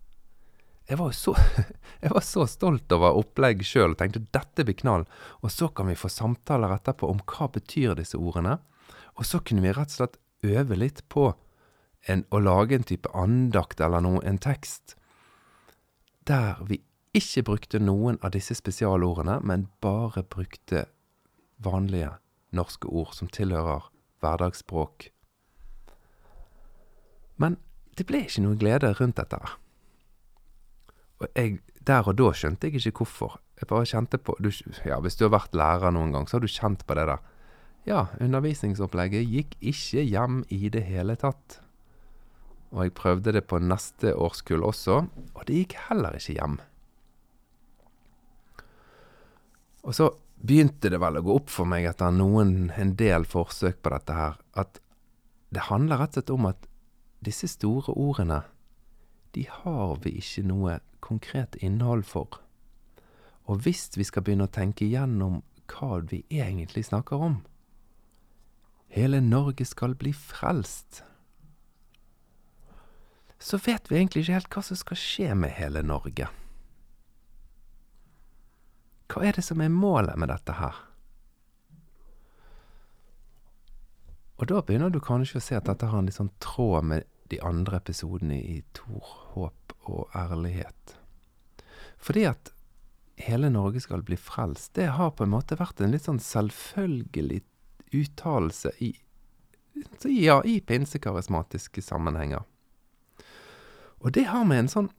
Jeg 0.91 0.99
var, 0.99 1.13
så, 1.15 1.37
jeg 2.03 2.11
var 2.11 2.25
så 2.27 2.47
stolt 2.51 2.91
over 2.97 3.19
opplegg 3.21 3.63
sjøl 3.67 3.93
og 3.93 4.01
tenkte 4.01 4.25
dette 4.35 4.67
blir 4.67 4.79
knall. 4.81 5.07
Og 5.45 5.53
så 5.55 5.69
kan 5.71 5.87
vi 5.87 5.99
få 5.99 6.11
samtaler 6.11 6.75
etterpå 6.75 7.07
om 7.07 7.23
hva 7.31 7.47
betyr 7.55 7.95
disse 7.99 8.19
ordene. 8.19 8.57
Og 9.15 9.29
så 9.29 9.39
kunne 9.45 9.63
vi 9.63 9.75
rett 9.77 9.93
og 9.93 9.99
slett 10.01 10.19
øve 10.51 10.79
litt 10.79 11.05
på 11.13 11.29
en, 12.09 12.25
å 12.33 12.41
lage 12.41 12.75
en 12.75 12.87
type 12.89 13.11
andakt 13.15 13.83
eller 13.85 14.03
noe, 14.03 14.23
en 14.25 14.41
tekst, 14.41 14.97
der 16.27 16.59
vi 16.67 16.81
ikke 17.17 17.45
brukte 17.47 17.81
noen 17.83 18.19
av 18.25 18.33
disse 18.35 18.55
spesialordene, 18.57 19.41
men 19.47 19.69
bare 19.83 20.23
brukte 20.23 20.87
vanlige 21.61 22.15
norske 22.57 22.89
ord 22.89 23.15
som 23.15 23.31
tilhører 23.31 23.91
hverdagsspråk. 24.23 25.11
Men 27.41 27.57
det 27.99 28.07
ble 28.09 28.25
ikke 28.27 28.45
noe 28.45 28.59
glede 28.61 28.93
rundt 28.99 29.19
dette. 29.19 29.41
Og 31.21 31.29
jeg, 31.37 31.59
der 31.87 32.07
og 32.09 32.17
da 32.21 32.31
skjønte 32.37 32.69
jeg 32.69 32.81
ikke 32.81 33.03
hvorfor. 33.03 33.39
Jeg 33.61 33.69
bare 33.69 33.89
kjente 33.89 34.21
på 34.21 34.37
du, 34.41 34.49
Ja, 34.87 35.01
hvis 35.01 35.19
du 35.21 35.27
har 35.27 35.35
vært 35.35 35.57
lærer 35.57 35.93
noen 35.93 36.15
gang, 36.15 36.29
så 36.29 36.39
har 36.39 36.45
du 36.45 36.49
kjent 36.49 36.87
på 36.87 36.97
det 36.97 37.09
der. 37.11 37.21
Ja, 37.89 38.07
undervisningsopplegget 38.21 39.29
gikk 39.29 39.57
ikke 39.61 40.05
hjem 40.05 40.43
i 40.53 40.69
det 40.73 40.85
hele 40.89 41.17
tatt. 41.21 41.61
Og 42.71 42.87
jeg 42.87 42.95
prøvde 42.97 43.35
det 43.35 43.47
på 43.51 43.59
neste 43.59 44.13
årskull 44.15 44.65
også, 44.65 45.01
og 45.35 45.47
det 45.49 45.63
gikk 45.63 45.77
heller 45.89 46.17
ikke 46.17 46.37
hjem. 46.37 46.59
Og 49.81 49.97
så 49.97 50.11
begynte 50.41 50.93
det 50.93 51.01
vel 51.01 51.19
å 51.19 51.25
gå 51.25 51.37
opp 51.41 51.51
for 51.53 51.69
meg 51.69 51.89
etter 51.89 52.13
noen, 52.15 52.71
en 52.77 52.95
del 52.97 53.27
forsøk 53.29 53.81
på 53.83 53.93
dette 53.93 54.17
her, 54.17 54.39
at 54.61 54.81
det 55.51 55.67
handler 55.67 56.01
rett 56.01 56.15
og 56.15 56.21
slett 56.21 56.35
om 56.37 56.49
at 56.53 56.70
disse 57.25 57.49
store 57.49 57.95
ordene, 57.95 58.43
de 59.35 59.47
har 59.49 59.99
vi 60.05 60.17
ikke 60.19 60.45
noe 60.49 60.79
konkret 61.05 61.57
innhold 61.61 62.05
for. 62.09 62.41
Og 63.47 63.63
hvis 63.65 63.89
vi 63.97 64.07
skal 64.07 64.25
begynne 64.25 64.49
å 64.49 64.53
tenke 64.53 64.87
igjennom 64.87 65.43
hva 65.71 66.01
vi 66.11 66.25
egentlig 66.31 66.89
snakker 66.89 67.23
om 67.31 67.41
Hele 68.91 69.21
Norge 69.23 69.65
skal 69.65 69.95
bli 69.95 70.11
frelst. 70.13 71.05
så 73.39 73.57
vet 73.57 73.87
vi 73.91 73.97
egentlig 73.97 74.25
ikke 74.25 74.35
helt 74.35 74.51
hva 74.53 74.63
som 74.67 74.77
skal 74.77 74.99
skje 75.01 75.35
med 75.39 75.55
hele 75.57 75.81
Norge. 75.87 76.27
Hva 79.09 79.23
er 79.25 79.39
det 79.39 79.45
som 79.47 79.63
er 79.63 79.71
målet 79.73 80.19
med 80.21 80.29
dette 80.29 80.59
her? 80.59 80.77
Og 84.41 84.49
da 84.49 84.63
begynner 84.65 84.89
du 84.89 85.03
kanskje 85.05 85.37
å 85.37 85.45
se 85.45 85.57
at 85.59 85.69
dette 85.69 85.91
har 85.91 86.01
en 86.01 86.07
litt 86.09 86.17
sånn 86.17 86.33
tråd 86.41 86.87
med 86.89 87.05
de 87.29 87.39
andre 87.45 87.77
episodene 87.77 88.39
i 88.41 88.63
Tor, 88.73 89.05
håp 89.35 89.75
og 89.85 90.17
ærlighet. 90.17 90.97
Fordi 92.01 92.25
at 92.31 92.53
hele 93.21 93.51
Norge 93.53 93.83
skal 93.85 94.01
bli 94.07 94.17
frelst, 94.17 94.73
det 94.81 94.89
har 94.97 95.13
på 95.13 95.27
en 95.27 95.35
måte 95.35 95.59
vært 95.61 95.83
en 95.85 95.93
litt 95.93 96.09
sånn 96.09 96.23
selvfølgelig 96.25 97.43
uttalelse 98.01 98.73
i, 98.81 98.95
ja, 100.09 100.41
i 100.41 100.57
pinsekarismatiske 100.65 101.85
sammenhenger. 101.85 102.47
Og 104.01 104.15
det 104.17 104.31
har 104.33 104.49
med 104.49 104.65
en 104.65 104.73
sånn 104.73 104.93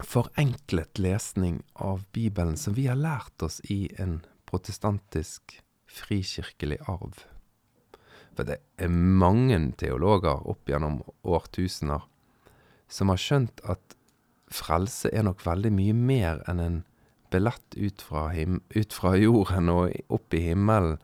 forenklet 0.00 1.00
lesning 1.02 1.60
av 1.74 2.06
Bibelen 2.16 2.56
som 2.56 2.78
vi 2.78 2.86
har 2.88 2.96
lært 2.96 3.44
oss 3.44 3.60
i 3.68 3.90
en 4.00 4.22
protestantisk 4.48 5.58
frikirkelig 5.90 6.80
arv. 6.88 7.26
For 8.38 8.46
det 8.46 8.60
er 8.78 8.92
mange 8.92 9.58
teologer 9.80 10.44
opp 10.46 10.70
gjennom 10.70 11.00
årtusener 11.26 12.04
som 12.88 13.10
har 13.10 13.18
skjønt 13.18 13.58
at 13.66 13.96
frelse 14.54 15.10
er 15.10 15.26
nok 15.26 15.42
veldig 15.42 15.72
mye 15.74 15.96
mer 15.98 16.44
enn 16.46 16.62
en 16.62 16.76
billett 17.34 17.74
ut 17.74 18.04
fra, 18.06 18.28
ut 18.30 18.94
fra 18.94 19.16
jorden 19.18 19.72
og 19.72 20.14
opp 20.14 20.36
i 20.38 20.44
himmelen. 20.46 21.00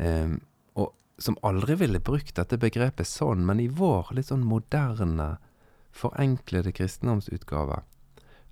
Um, 0.00 0.38
og 0.72 0.94
som 1.20 1.36
aldri 1.44 1.76
ville 1.82 2.00
brukt 2.00 2.32
dette 2.40 2.56
begrepet 2.56 3.06
sånn, 3.06 3.44
men 3.44 3.60
i 3.60 3.68
vår 3.68 4.14
litt 4.16 4.32
sånn 4.32 4.46
moderne, 4.48 5.36
forenklede 5.92 6.72
kristendomsutgave 6.72 7.82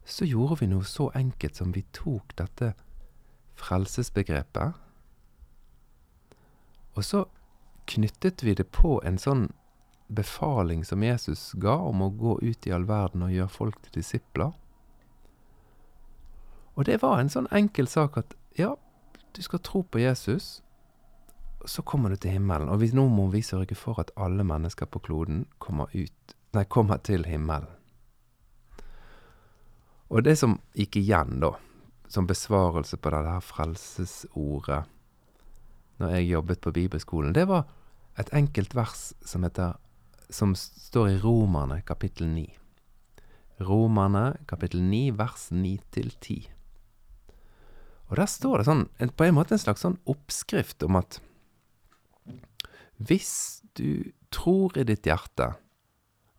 så 0.07 0.26
gjorde 0.29 0.61
vi 0.61 0.69
noe 0.71 0.87
så 0.87 1.09
enkelt 1.19 1.59
som 1.59 1.73
vi 1.75 1.83
tok 1.97 2.37
dette 2.38 2.75
frelsesbegrepet, 3.59 4.76
og 6.97 7.05
så 7.05 7.25
knyttet 7.87 8.43
vi 8.43 8.55
det 8.55 8.69
på 8.75 8.99
en 9.05 9.19
sånn 9.19 9.49
befaling 10.07 10.85
som 10.85 11.02
Jesus 11.02 11.52
ga 11.59 11.76
om 11.83 12.02
å 12.02 12.11
gå 12.11 12.38
ut 12.43 12.66
i 12.66 12.73
all 12.75 12.87
verden 12.87 13.25
og 13.26 13.35
gjøre 13.35 13.52
folk 13.52 13.81
til 13.83 13.99
disipler. 14.00 14.52
Og 16.76 16.85
det 16.87 17.00
var 17.02 17.21
en 17.21 17.33
sånn 17.33 17.49
enkel 17.55 17.88
sak 17.88 18.19
at 18.21 18.37
ja, 18.59 18.75
du 19.33 19.43
skal 19.43 19.62
tro 19.64 19.83
på 19.83 20.00
Jesus, 20.00 20.61
så 21.64 21.83
kommer 21.83 22.12
du 22.12 22.16
til 22.21 22.37
himmelen. 22.37 22.69
Og 22.69 22.81
vi, 22.81 22.90
nå 22.95 23.09
må 23.11 23.26
vi 23.33 23.43
sørge 23.43 23.75
for 23.75 23.99
at 24.00 24.12
alle 24.16 24.45
mennesker 24.47 24.87
på 24.87 25.02
kloden 25.09 25.47
kommer, 25.59 25.90
ut, 25.93 26.37
nei, 26.55 26.64
kommer 26.69 27.00
til 27.02 27.26
himmelen. 27.26 27.73
Og 30.07 30.23
det 30.23 30.37
som 30.38 30.61
gikk 30.78 31.00
igjen, 31.00 31.40
da, 31.43 31.57
som 32.09 32.28
besvarelse 32.28 32.97
på 33.00 33.11
det 33.11 33.25
her 33.26 33.43
frelsesordet 33.43 34.85
når 35.97 36.12
jeg 36.12 36.28
jobbet 36.28 36.61
på 36.61 36.73
bibelskolen, 36.76 37.35
det 37.35 37.47
var 37.49 37.64
et 38.16 38.32
enkelt 38.32 38.75
vers 38.76 39.12
som 39.25 39.44
heter 39.44 39.76
Som 40.28 40.56
står 40.58 41.08
i 41.08 41.18
Romerne 41.23 41.82
kapittel 41.87 42.26
9. 42.26 42.46
Romerne 43.62 44.37
kapittel 44.50 44.82
9 44.82 45.18
vers 45.18 45.50
9 45.52 45.76
til 45.94 46.11
10. 46.11 46.49
Og 48.11 48.16
der 48.18 48.26
står 48.26 48.58
det 48.58 48.66
sånn, 48.66 48.82
på 49.14 49.26
en 49.26 49.37
måte 49.37 49.54
en 49.54 49.62
slags 49.62 49.85
sånn 49.87 50.00
oppskrift 50.06 50.82
om 50.87 50.99
at 50.99 51.20
hvis 52.96 53.62
du 53.79 54.12
tror 54.35 54.74
i 54.79 54.87
ditt 54.88 55.07
hjerte 55.07 55.52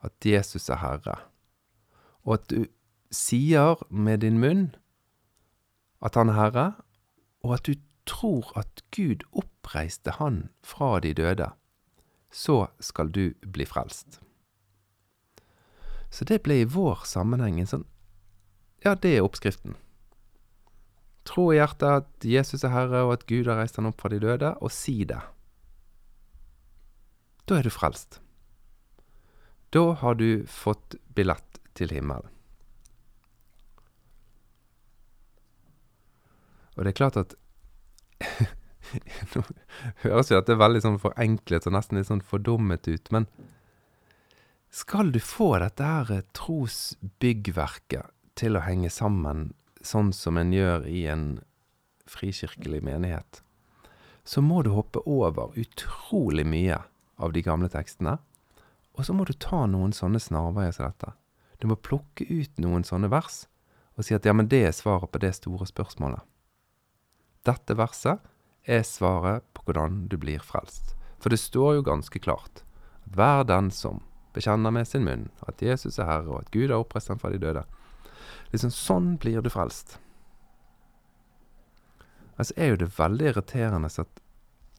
at 0.03 0.25
Jesus 0.25 0.69
er 0.73 0.81
Herre, 0.81 1.15
og 2.25 2.39
at 2.39 2.47
du 2.51 2.67
sier 3.13 3.79
med 3.87 4.23
din 4.25 4.39
munn 4.41 4.67
at 6.03 6.17
han 6.19 6.31
er 6.33 6.39
Herre, 6.39 6.67
og 7.45 7.55
at 7.55 7.69
du 7.69 7.79
tror 8.07 8.51
at 8.59 8.83
Gud 8.95 9.23
oppreiste 9.31 10.15
han 10.19 10.47
fra 10.65 10.97
de 11.03 11.13
døde, 11.15 11.51
så 12.31 12.67
skal 12.79 13.11
du 13.11 13.33
bli 13.41 13.65
frelst. 13.65 14.19
Så 16.09 16.25
det 16.27 16.41
ble 16.45 16.61
i 16.61 16.69
vår 16.69 17.03
sammenheng 17.07 17.59
en 17.61 17.69
sånn 17.69 17.87
Ja, 18.85 18.93
det 18.95 19.15
er 19.17 19.25
oppskriften. 19.25 19.75
Tro 21.27 21.49
i 21.51 21.57
hjertet 21.57 21.87
at 21.89 22.27
Jesus 22.27 22.63
er 22.63 22.71
Herre, 22.71 23.01
og 23.07 23.17
at 23.17 23.25
Gud 23.27 23.49
har 23.49 23.59
reist 23.59 23.79
han 23.79 23.89
opp 23.89 23.99
fra 23.99 24.11
de 24.13 24.21
døde, 24.23 24.53
og 24.63 24.71
si 24.71 25.01
det. 25.09 25.19
Da 27.47 27.57
er 27.57 27.67
du 27.67 27.73
frelst. 27.73 28.21
Da 29.75 29.91
har 29.99 30.15
du 30.15 30.45
fått 30.47 30.95
billett 31.15 31.59
til 31.75 31.91
himmelen. 31.91 32.31
Og 36.77 36.85
det 36.85 36.93
er 36.93 36.99
klart 37.01 37.17
at 37.19 37.35
Nå 39.35 39.43
høres 40.03 40.31
jo 40.31 40.39
dette 40.39 40.57
veldig 40.59 40.83
sånn 40.83 40.99
forenklet 41.01 41.67
og 41.67 41.75
nesten 41.75 41.99
litt 41.99 42.09
sånn 42.09 42.23
fordummet 42.25 42.87
ut, 42.89 43.11
men 43.13 43.27
skal 44.73 45.11
du 45.15 45.19
få 45.23 45.55
dette 45.61 45.83
her 45.83 46.23
trosbyggverket 46.37 48.13
til 48.37 48.57
å 48.57 48.63
henge 48.65 48.91
sammen 48.93 49.51
sånn 49.81 50.11
som 50.13 50.37
en 50.37 50.51
gjør 50.53 50.85
i 50.89 51.05
en 51.09 51.27
frikirkelig 52.07 52.81
menighet, 52.85 53.41
så 54.27 54.43
må 54.43 54.61
du 54.63 54.73
hoppe 54.75 55.01
over 55.07 55.55
utrolig 55.59 56.45
mye 56.47 56.81
av 57.17 57.33
de 57.33 57.43
gamle 57.45 57.69
tekstene, 57.71 58.17
og 58.97 59.05
så 59.05 59.15
må 59.15 59.27
du 59.27 59.33
ta 59.33 59.65
noen 59.69 59.93
sånne 59.95 60.19
snarveier 60.21 60.73
som 60.75 60.89
dette. 60.89 61.13
Du 61.61 61.67
må 61.69 61.77
plukke 61.79 62.25
ut 62.27 62.59
noen 62.61 62.85
sånne 62.85 63.09
vers 63.11 63.45
og 63.97 64.05
si 64.05 64.13
at 64.13 64.25
ja, 64.29 64.33
men 64.35 64.49
det 64.49 64.59
er 64.67 64.75
svaret 64.77 65.09
på 65.09 65.21
det 65.21 65.31
store 65.33 65.65
spørsmålet. 65.65 66.21
Dette 67.47 67.73
verset 67.77 68.21
er 68.67 68.83
svaret 68.83 69.45
på 69.55 69.63
hvordan 69.65 70.05
du 70.11 70.17
blir 70.21 70.43
frelst. 70.43 70.93
For 71.17 71.33
det 71.33 71.39
står 71.41 71.79
jo 71.79 71.87
ganske 71.87 72.19
klart 72.19 72.61
at 72.61 73.15
hver 73.15 73.45
den 73.47 73.71
som 73.71 74.03
bekjenner 74.35 74.73
med 74.75 74.87
sin 74.87 75.05
munn 75.07 75.29
at 75.47 75.63
Jesus 75.63 75.97
er 75.97 76.09
Herre, 76.09 76.29
og 76.29 76.41
at 76.43 76.51
Gud 76.51 76.69
har 76.69 76.83
oppreist 76.83 77.09
ham 77.09 77.19
fra 77.21 77.31
de 77.33 77.39
døde. 77.41 77.63
Liksom 78.51 78.73
sånn 78.73 79.15
blir 79.21 79.41
du 79.41 79.49
frelst. 79.49 79.97
Altså 82.37 82.53
er 82.57 82.73
jo 82.73 82.81
det 82.83 82.91
veldig 82.99 83.31
irriterende 83.31 83.89
at 83.89 84.21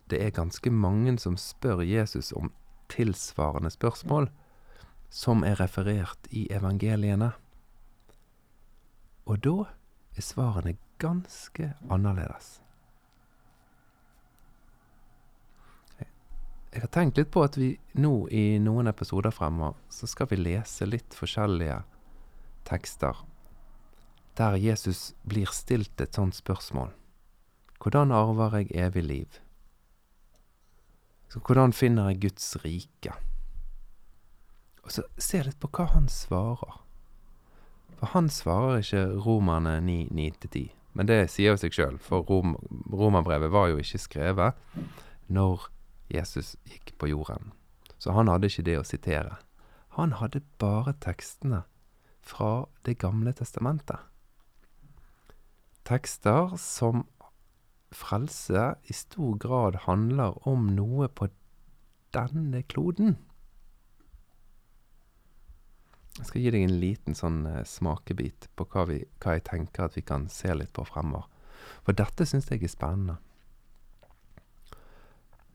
det 0.08 0.20
er 0.22 0.36
ganske 0.36 0.70
mange 0.70 1.16
som 1.20 1.36
spør 1.36 1.82
Jesus 1.84 2.30
om 2.32 2.52
tilsvarende 2.88 3.72
spørsmål 3.72 4.30
som 5.12 5.42
er 5.44 5.58
referert 5.60 6.28
i 6.30 6.46
evangeliene. 6.52 7.32
Og 9.28 9.42
da 9.44 9.56
er 10.16 10.24
svarene 10.24 10.76
ganske 11.02 11.72
annerledes. 11.90 12.58
Jeg 16.72 16.84
har 16.84 16.92
tenkt 16.92 17.16
litt 17.16 17.30
på 17.32 17.42
at 17.46 17.56
vi 17.56 17.72
nå 17.96 18.28
i 18.28 18.58
noen 18.60 18.90
episoder 18.90 19.32
fremover 19.32 19.78
så 19.92 20.08
skal 20.10 20.28
vi 20.30 20.40
lese 20.40 20.86
litt 20.88 21.16
forskjellige 21.16 21.80
tekster 22.68 23.24
der 24.38 24.54
Jesus 24.60 25.14
blir 25.26 25.50
stilt 25.50 26.00
et 26.00 26.14
sånt 26.14 26.36
spørsmål. 26.36 26.92
Hvordan 27.82 28.12
arver 28.14 28.60
jeg 28.60 28.70
evig 28.74 29.02
liv? 29.02 29.38
Så 31.28 31.40
hvordan 31.42 31.72
finner 31.72 32.12
jeg 32.12 32.20
Guds 32.28 32.56
rike? 32.62 33.16
Og 34.84 34.94
så 34.94 35.02
se 35.18 35.42
litt 35.42 35.58
på 35.60 35.70
hva 35.74 35.88
han 35.92 36.06
svarer. 36.08 36.78
For 37.98 38.12
han 38.14 38.30
svarer 38.30 38.78
ikke 38.84 39.02
romerne 39.26 39.80
9, 39.82 39.98
9-10. 40.14 40.70
Men 40.94 41.10
det 41.10 41.18
sier 41.32 41.52
jo 41.52 41.60
seg 41.60 41.74
sjøl, 41.74 41.98
for 41.98 42.22
Rom, 42.30 42.54
romerbrevet 42.94 43.50
var 43.52 43.72
jo 43.72 43.82
ikke 43.82 44.00
skrevet 44.00 44.78
når 45.26 45.66
Jesus 46.12 46.56
gikk 46.68 46.94
på 46.98 47.10
jorden. 47.10 47.52
Så 47.98 48.14
han 48.14 48.30
hadde 48.30 48.50
ikke 48.50 48.66
det 48.68 48.78
å 48.80 48.86
sitere. 48.86 49.38
Han 49.98 50.14
hadde 50.20 50.44
bare 50.58 50.94
tekstene 51.02 51.64
fra 52.22 52.68
Det 52.84 52.98
gamle 53.00 53.32
testamentet. 53.32 53.98
Tekster 55.88 56.56
som 56.60 57.06
frelse 57.92 58.74
i 58.84 58.92
stor 58.92 59.38
grad 59.40 59.78
handler 59.86 60.36
om 60.48 60.68
noe 60.76 61.08
på 61.08 61.30
denne 62.12 62.62
kloden. 62.68 63.16
Jeg 66.18 66.26
skal 66.26 66.42
gi 66.42 66.52
deg 66.52 66.66
en 66.66 66.78
liten 66.82 67.16
sånn 67.16 67.44
eh, 67.46 67.64
smakebit 67.64 68.48
på 68.58 68.66
hva, 68.72 68.84
vi, 68.90 68.98
hva, 69.22 69.36
jeg 69.36 69.46
tenker 69.46 69.86
at 69.86 69.96
vi 69.96 70.02
kan 70.02 70.26
se 70.32 70.50
litt 70.54 70.72
på 70.74 70.84
fremover. 70.88 71.28
For 71.86 71.94
dette 71.96 72.26
syns 72.26 72.50
jeg 72.50 72.64
er 72.66 72.72
spennende. 72.72 73.18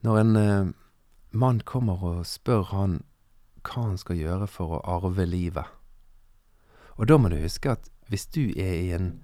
Når 0.04 0.20
en 0.20 0.36
eh, 0.36 0.72
mann 1.32 1.60
kommer 1.64 2.02
og 2.04 2.24
spør 2.28 2.68
han 2.74 2.98
hva 3.64 3.86
han 3.86 3.96
skal 3.96 4.18
gjøre 4.20 4.48
for 4.50 4.76
å 4.76 4.82
arve 4.98 5.24
livet 5.24 5.70
Og 6.98 7.08
da 7.08 7.16
må 7.16 7.30
du 7.32 7.38
huske 7.40 7.72
at 7.72 7.88
hvis 8.12 8.26
du 8.28 8.42
er 8.52 8.74
i 8.76 8.90
en 8.92 9.14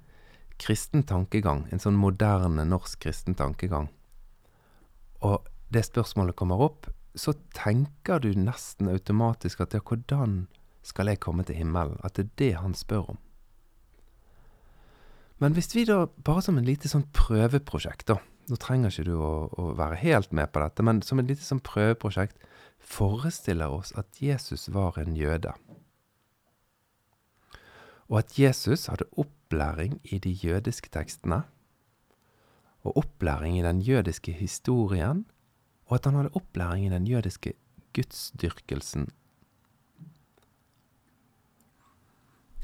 kristen 0.61 1.05
tankegang, 1.05 1.67
en 1.69 1.83
sånn 1.83 1.99
moderne 2.01 2.65
norsk 2.69 3.03
kristen 3.05 3.37
tankegang, 3.37 3.91
og 5.21 5.45
det 5.73 5.85
spørsmålet 5.87 6.37
kommer 6.37 6.61
opp, 6.65 6.89
så 7.15 7.35
tenker 7.57 8.21
du 8.25 8.33
nesten 8.37 8.89
automatisk 8.89 9.61
at 9.61 9.77
ja, 9.77 9.83
hvordan 9.85 10.47
skal 10.85 11.13
jeg 11.13 11.21
komme 11.21 11.45
til 11.45 11.61
himmelen? 11.61 12.01
At 12.05 12.17
det 12.17 12.25
er 12.25 12.33
det 12.41 12.51
han 12.61 12.77
spør 12.77 13.15
om. 13.15 13.21
Men 15.41 15.57
hvis 15.57 15.73
vi 15.77 15.87
da, 15.89 16.07
bare 16.25 16.45
som 16.45 16.61
en 16.61 16.69
lite 16.69 16.89
sånn 16.89 17.07
prøveprosjekt, 17.17 18.09
da 18.13 18.21
Nå 18.51 18.59
trenger 18.59 18.91
ikke 18.91 19.07
du 19.07 19.15
å, 19.23 19.35
å 19.55 19.71
være 19.79 20.01
helt 20.03 20.33
med 20.35 20.51
på 20.51 20.63
dette, 20.63 20.83
men 20.83 21.03
som 21.07 21.23
et 21.23 21.29
lite 21.31 21.45
sånn 21.47 21.63
prøveprosjekt 21.63 22.41
forestiller 22.81 23.71
oss 23.71 23.93
at 24.01 24.19
Jesus 24.19 24.67
var 24.75 24.99
en 24.99 25.15
jøde. 25.15 25.53
Og 28.11 28.19
at 28.25 28.35
Jesus 28.35 28.89
hadde 28.91 29.07
opplæring 29.15 30.01
i 30.03 30.19
de 30.19 30.33
jødiske 30.35 30.91
tekstene, 30.91 31.45
og 32.83 32.97
opplæring 33.05 33.61
i 33.61 33.63
den 33.63 33.85
jødiske 33.85 34.33
historien, 34.35 35.27
og 35.87 36.01
at 36.01 36.09
han 36.09 36.19
hadde 36.19 36.35
opplæring 36.35 36.89
i 36.89 36.95
den 36.95 37.07
jødiske 37.07 37.55
gudsdyrkelsen. 37.95 39.11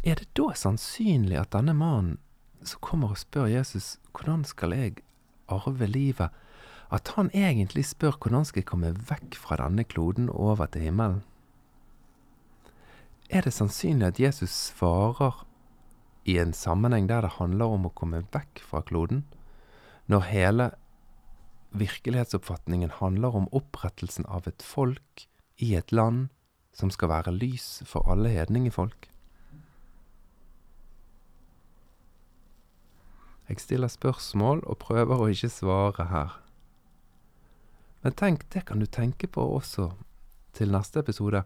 Er 0.07 0.19
det 0.19 0.29
da 0.39 0.53
sannsynlig 0.55 1.39
at 1.39 1.55
denne 1.55 1.75
mannen 1.75 2.19
som 2.67 2.83
kommer 2.83 3.15
og 3.15 3.21
spør 3.21 3.51
Jesus 3.51 3.97
hvordan 4.15 4.45
skal 4.47 4.75
jeg 4.75 5.03
arve 5.49 5.87
livet, 5.87 6.31
at 6.93 7.09
han 7.17 7.31
egentlig 7.35 7.85
spør 7.87 8.19
hvordan 8.19 8.43
han 8.43 8.49
skal 8.49 8.67
komme 8.67 8.93
vekk 9.09 9.39
fra 9.39 9.59
denne 9.61 9.85
kloden 9.85 10.31
og 10.31 10.53
over 10.53 10.71
til 10.71 10.87
himmelen? 10.87 11.23
Er 13.31 13.43
det 13.43 13.57
sannsynlig 13.57 14.07
at 14.07 14.21
Jesus 14.21 14.51
svarer 14.71 15.43
i 16.25 16.39
en 16.39 16.53
sammenheng 16.55 17.09
der 17.09 17.27
det 17.27 17.37
handler 17.41 17.75
om 17.75 17.89
å 17.89 17.95
komme 17.95 18.23
vekk 18.35 18.63
fra 18.63 18.83
kloden, 18.87 19.25
når 20.07 20.29
hele 20.31 20.71
virkelighetsoppfatningen 21.77 22.95
handler 23.01 23.35
om 23.35 23.51
opprettelsen 23.51 24.27
av 24.31 24.47
et 24.47 24.63
folk 24.63 25.27
i 25.59 25.75
et 25.75 25.91
land 25.93 26.29
som 26.77 26.93
skal 26.95 27.11
være 27.11 27.35
lys 27.35 27.83
for 27.89 28.07
alle 28.11 28.31
hedningefolk? 28.31 29.11
Jeg 33.49 33.61
stiller 33.61 33.89
spørsmål 33.89 34.65
og 34.67 34.81
prøver 34.83 35.21
å 35.23 35.29
ikke 35.31 35.51
svare 35.53 36.09
her. 36.11 36.33
Men 38.03 38.15
tenk, 38.19 38.43
det 38.51 38.65
kan 38.67 38.83
du 38.83 38.87
tenke 38.87 39.29
på 39.31 39.45
også 39.57 39.93
til 40.57 40.73
neste 40.75 41.03
episode. 41.05 41.45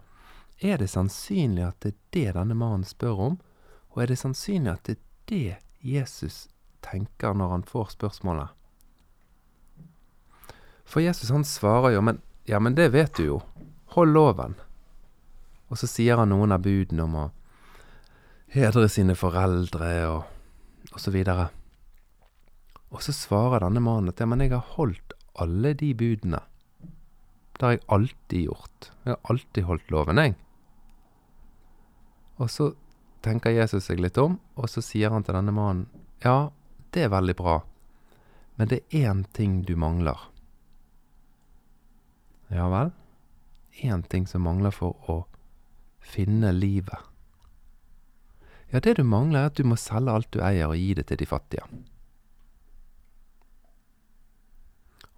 Er 0.60 0.80
det 0.80 0.90
sannsynlig 0.92 1.66
at 1.66 1.80
det 1.84 1.92
er 1.92 2.00
det 2.12 2.32
denne 2.38 2.56
mannen 2.56 2.86
spør 2.88 3.20
om, 3.26 3.36
og 3.92 4.02
er 4.02 4.12
det 4.12 4.18
sannsynlig 4.20 4.72
at 4.72 4.88
det 4.88 4.96
er 4.96 5.04
det 5.28 5.58
Jesus 5.84 6.48
tenker 6.84 7.36
når 7.36 7.54
han 7.54 7.68
får 7.68 7.94
spørsmålet? 7.98 8.48
For 10.84 11.04
Jesus 11.04 11.30
han 11.30 11.44
svarer 11.44 11.94
jo, 11.94 12.02
men 12.02 12.20
ja, 12.48 12.58
men 12.58 12.74
det 12.74 12.90
vet 12.96 13.14
du 13.16 13.24
jo. 13.24 13.38
Hold 13.94 14.12
loven. 14.16 14.56
Og 15.68 15.78
så 15.78 15.86
sier 15.86 16.18
han 16.18 16.32
noen 16.32 16.52
av 16.56 16.64
budene 16.64 17.04
om 17.04 17.16
å 17.20 17.30
hedre 18.50 18.88
sine 18.90 19.14
foreldre 19.14 19.94
og, 20.10 20.22
og 20.90 21.00
så 21.00 21.12
videre. 21.14 21.50
Og 22.90 23.02
så 23.06 23.14
svarer 23.14 23.62
denne 23.62 23.82
mannen 23.84 24.10
at 24.10 24.20
ja, 24.20 24.26
men 24.26 24.42
jeg 24.42 24.54
har 24.54 24.74
holdt 24.76 25.14
alle 25.40 25.74
de 25.78 25.92
budene. 25.94 26.42
Det 27.54 27.66
har 27.66 27.76
jeg 27.76 27.84
alltid 27.96 28.46
gjort. 28.48 28.90
Jeg 29.04 29.14
har 29.14 29.32
alltid 29.32 29.68
holdt 29.68 29.92
loven, 29.94 30.20
jeg. 30.20 30.36
Og 32.40 32.48
så 32.50 32.70
tenker 33.24 33.52
Jesus 33.52 33.86
seg 33.90 34.00
litt 34.00 34.18
om, 34.18 34.38
og 34.56 34.70
så 34.72 34.82
sier 34.84 35.12
han 35.12 35.26
til 35.26 35.36
denne 35.36 35.54
mannen 35.54 35.88
ja, 36.24 36.50
det 36.92 37.06
er 37.06 37.12
veldig 37.12 37.34
bra, 37.36 37.60
men 38.56 38.68
det 38.68 38.82
er 38.90 39.10
én 39.12 39.22
ting 39.36 39.60
du 39.64 39.74
mangler. 39.78 40.18
Ja 42.52 42.66
vel? 42.72 42.90
Én 43.84 44.02
ting 44.02 44.26
som 44.28 44.44
mangler 44.44 44.74
for 44.74 44.98
å 45.08 45.22
finne 46.00 46.50
livet. 46.52 46.98
Ja, 48.72 48.80
det 48.80 48.98
du 48.98 49.04
mangler, 49.04 49.46
er 49.46 49.52
at 49.52 49.58
du 49.58 49.64
må 49.66 49.78
selge 49.80 50.12
alt 50.12 50.30
du 50.34 50.42
eier 50.44 50.70
og 50.70 50.78
gi 50.78 50.92
det 50.98 51.06
til 51.08 51.20
de 51.20 51.28
fattige. 51.28 51.64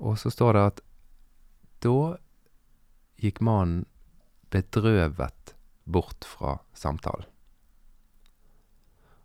Og 0.03 0.19
så 0.19 0.33
står 0.35 0.57
det 0.57 0.63
at 0.67 0.81
da 1.83 1.99
gikk 3.23 3.39
mannen 3.45 3.85
bedrøvet 4.53 5.55
bort 5.85 6.27
fra 6.27 6.59
samtalen. 6.77 7.29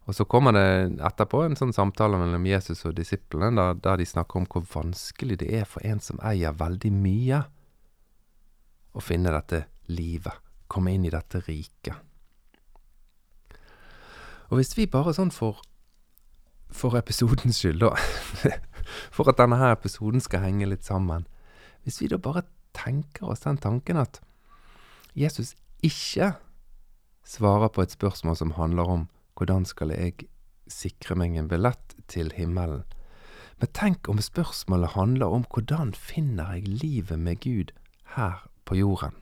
Og 0.07 0.15
så 0.15 0.23
kommer 0.23 0.55
det 0.55 1.01
etterpå 1.03 1.41
en 1.43 1.57
sånn 1.59 1.73
samtale 1.75 2.15
mellom 2.21 2.45
Jesus 2.47 2.85
og 2.87 2.95
disiplene, 2.95 3.51
der, 3.57 3.79
der, 3.83 3.99
de 3.99 4.05
snakker 4.07 4.39
om 4.39 4.45
hvor 4.47 4.63
vanskelig 4.71 5.41
det 5.41 5.49
er 5.59 5.65
for 5.67 5.83
en 5.83 5.99
som 5.99 6.21
eier 6.23 6.55
veldig 6.55 6.91
mye, 6.95 7.41
å 8.95 9.03
finne 9.03 9.33
dette 9.35 9.65
livet, 9.91 10.39
komme 10.71 10.93
inn 10.95 11.03
i 11.05 11.11
dette 11.11 11.41
riket. 11.43 11.99
Og 14.47 14.61
hvis 14.61 14.71
vi 14.77 14.87
bare 14.87 15.11
sånn 15.13 15.33
for, 15.35 15.59
for 16.71 16.95
episodens 16.95 17.59
skyld, 17.59 17.83
da 17.83 17.91
for 19.11 19.29
at 19.29 19.39
denne 19.39 19.59
her 19.59 19.75
episoden 19.75 20.23
skal 20.23 20.43
henge 20.45 20.69
litt 20.69 20.85
sammen. 20.87 21.27
Hvis 21.83 22.01
vi 22.01 22.09
da 22.11 22.19
bare 22.21 22.45
tenker 22.77 23.31
oss 23.31 23.45
den 23.45 23.59
tanken 23.61 23.99
at 23.99 24.21
Jesus 25.17 25.55
ikke 25.83 26.35
svarer 27.27 27.71
på 27.73 27.83
et 27.83 27.93
spørsmål 27.95 28.37
som 28.39 28.55
handler 28.57 28.91
om 28.91 29.07
hvordan 29.37 29.65
skal 29.65 29.93
jeg 29.93 30.27
sikre 30.71 31.15
meg 31.15 31.37
en 31.37 31.49
billett 31.49 31.95
til 32.11 32.31
himmelen, 32.35 32.83
men 33.57 33.73
tenk 33.73 34.09
om 34.09 34.19
spørsmålet 34.21 34.93
handler 34.93 35.33
om 35.33 35.45
hvordan 35.53 35.93
finner 35.97 36.57
jeg 36.57 36.67
livet 36.83 37.19
med 37.19 37.39
Gud 37.41 37.73
her 38.15 38.45
på 38.65 38.77
jorden? 38.77 39.15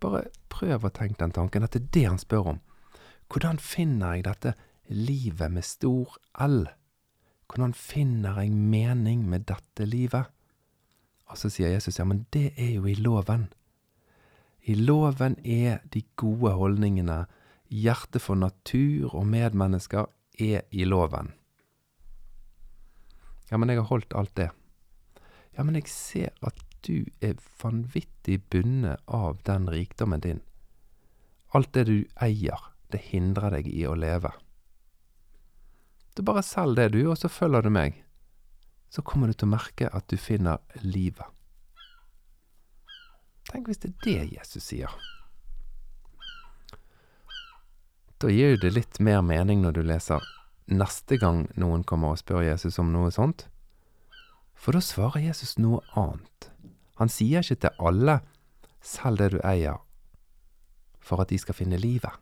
Bare 0.00 0.26
prøv 0.52 0.84
å 0.84 0.92
tenke 0.92 1.20
den 1.20 1.32
tanken, 1.36 1.64
at 1.64 1.72
det 1.72 1.82
er 1.82 1.92
det 1.96 2.04
han 2.08 2.20
spør 2.20 2.54
om. 2.54 2.60
Hvordan 3.32 3.60
finner 3.62 4.16
jeg 4.16 4.26
dette 4.26 4.54
livet 4.90 5.52
med 5.52 5.64
stor 5.64 6.18
L. 6.42 6.64
Hvordan 7.50 7.74
finner 7.74 8.42
jeg 8.42 8.52
mening 8.52 9.24
med 9.30 9.46
dette 9.50 9.86
livet? 9.86 10.30
Og 11.30 11.38
så 11.38 11.50
sier 11.50 11.70
Jesus, 11.70 11.98
ja, 11.98 12.06
men 12.06 12.24
det 12.34 12.52
er 12.58 12.74
jo 12.76 12.86
i 12.90 12.96
loven. 12.98 13.48
I 14.66 14.74
loven 14.74 15.38
er 15.46 15.80
de 15.94 16.02
gode 16.20 16.52
holdningene, 16.58 17.24
hjertet 17.70 18.22
for 18.22 18.38
natur 18.38 19.14
og 19.14 19.28
medmennesker 19.30 20.10
er 20.42 20.66
i 20.70 20.84
loven. 20.84 21.32
Ja, 23.50 23.58
men 23.58 23.70
jeg 23.70 23.80
har 23.80 23.90
holdt 23.90 24.14
alt 24.14 24.34
det. 24.38 24.50
Ja, 25.56 25.64
men 25.64 25.78
jeg 25.78 25.88
ser 25.90 26.34
at 26.46 26.58
du 26.86 27.06
er 27.20 27.38
vanvittig 27.62 28.40
bundet 28.50 29.02
av 29.06 29.40
den 29.46 29.68
rikdommen 29.70 30.22
din. 30.22 30.42
Alt 31.54 31.74
det 31.74 31.86
du 31.90 31.96
eier, 32.22 32.70
det 32.90 33.02
hindrer 33.10 33.58
deg 33.58 33.68
i 33.70 33.84
å 33.86 33.96
leve. 33.98 34.30
Du 36.14 36.22
bare 36.26 36.42
selg 36.42 36.76
det, 36.76 36.90
du, 36.94 37.02
og 37.10 37.18
så 37.18 37.30
følger 37.30 37.62
du 37.62 37.70
meg. 37.74 38.00
Så 38.90 39.02
kommer 39.06 39.30
du 39.30 39.36
til 39.36 39.46
å 39.46 39.54
merke 39.54 39.90
at 39.94 40.08
du 40.10 40.16
finner 40.18 40.58
livet. 40.82 41.26
Tenk 43.50 43.70
hvis 43.70 43.80
det 43.82 43.92
er 43.92 44.02
det 44.04 44.36
Jesus 44.36 44.66
sier. 44.70 44.92
Da 48.20 48.28
gir 48.28 48.54
jo 48.54 48.60
det 48.60 48.74
litt 48.76 49.00
mer 49.00 49.22
mening 49.24 49.62
når 49.64 49.78
du 49.78 49.82
leser 49.86 50.26
neste 50.70 51.16
gang 51.18 51.46
noen 51.58 51.82
kommer 51.88 52.14
og 52.14 52.20
spør 52.20 52.44
Jesus 52.44 52.78
om 52.82 52.92
noe 52.92 53.10
sånt. 53.14 53.46
For 54.54 54.76
da 54.76 54.82
svarer 54.84 55.24
Jesus 55.24 55.56
noe 55.58 55.80
annet. 55.98 56.50
Han 57.00 57.08
sier 57.08 57.40
ikke 57.40 57.62
til 57.64 57.78
alle 57.80 58.20
'selg 58.82 59.18
det 59.18 59.30
du 59.32 59.40
eier', 59.40 59.80
for 61.00 61.20
at 61.20 61.30
de 61.30 61.38
skal 61.38 61.54
finne 61.54 61.80
livet. 61.80 62.12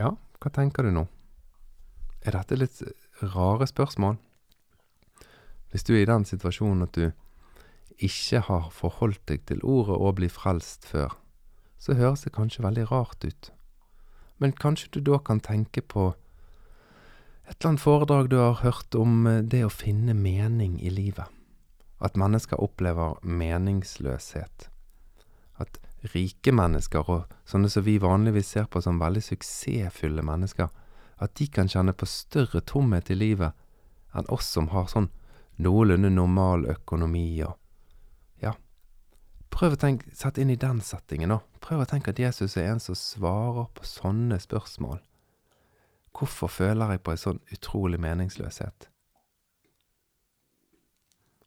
Ja, 0.00 0.14
hva 0.40 0.48
tenker 0.48 0.86
du 0.86 0.94
nå? 0.96 1.04
Er 2.24 2.32
dette 2.32 2.56
litt 2.56 2.78
rare 3.34 3.66
spørsmål? 3.68 4.16
Hvis 5.70 5.84
du 5.84 5.92
er 5.92 6.06
i 6.06 6.08
den 6.08 6.24
situasjonen 6.24 6.86
at 6.86 6.96
du 6.96 7.10
ikke 8.00 8.40
har 8.46 8.70
forholdt 8.72 9.20
deg 9.28 9.44
til 9.50 9.60
ordet 9.60 9.98
å 10.00 10.12
bli 10.16 10.30
frelst 10.32 10.88
før, 10.88 11.12
så 11.76 11.98
høres 11.98 12.24
det 12.24 12.32
kanskje 12.32 12.64
veldig 12.64 12.86
rart 12.88 13.28
ut. 13.28 13.50
Men 14.40 14.56
kanskje 14.56 14.88
du 14.96 15.00
da 15.04 15.20
kan 15.20 15.42
tenke 15.44 15.84
på 15.84 16.14
et 17.50 17.58
eller 17.58 17.74
annet 17.74 17.84
foredrag 17.84 18.32
du 18.32 18.38
har 18.40 18.60
hørt 18.64 18.96
om 18.96 19.26
eh, 19.28 19.42
det 19.44 19.64
å 19.66 19.72
finne 19.74 20.14
mening 20.16 20.78
i 20.80 20.88
livet. 20.94 21.28
At 22.00 22.16
mennesker 22.16 22.62
opplever 22.62 23.18
meningsløshet. 23.20 24.70
Rike 26.00 26.52
mennesker, 26.52 27.04
og 27.12 27.32
sånne 27.44 27.68
som 27.68 27.84
vi 27.84 27.98
vanligvis 28.00 28.54
ser 28.54 28.68
på 28.72 28.80
som 28.80 29.00
veldig 29.00 29.22
suksessfulle 29.24 30.24
mennesker, 30.24 30.70
at 31.20 31.34
de 31.36 31.46
kan 31.52 31.68
kjenne 31.68 31.92
på 31.92 32.08
større 32.08 32.62
tomhet 32.64 33.10
i 33.12 33.18
livet 33.18 33.52
enn 34.16 34.30
oss 34.32 34.48
som 34.48 34.70
har 34.72 34.88
sånn 34.88 35.10
noenlunde 35.60 36.10
normal 36.14 36.64
økonomi 36.72 37.42
og 37.44 37.56
Ja, 38.40 38.54
prøv 39.52 39.76
å 39.76 39.80
tenke, 39.80 40.08
sett 40.16 40.38
inn 40.40 40.50
i 40.50 40.56
den 40.56 40.80
settingen, 40.80 41.34
da. 41.34 41.40
Prøv 41.60 41.84
å 41.84 41.88
tenke 41.90 42.14
at 42.14 42.22
Jesus 42.22 42.56
er 42.56 42.70
en 42.72 42.80
som 42.80 42.96
svarer 42.96 43.68
på 43.76 43.84
sånne 43.84 44.40
spørsmål. 44.40 45.02
Hvorfor 46.16 46.48
føler 46.48 46.94
jeg 46.94 47.04
på 47.04 47.12
en 47.12 47.20
sånn 47.20 47.42
utrolig 47.52 48.00
meningsløshet? 48.00 48.88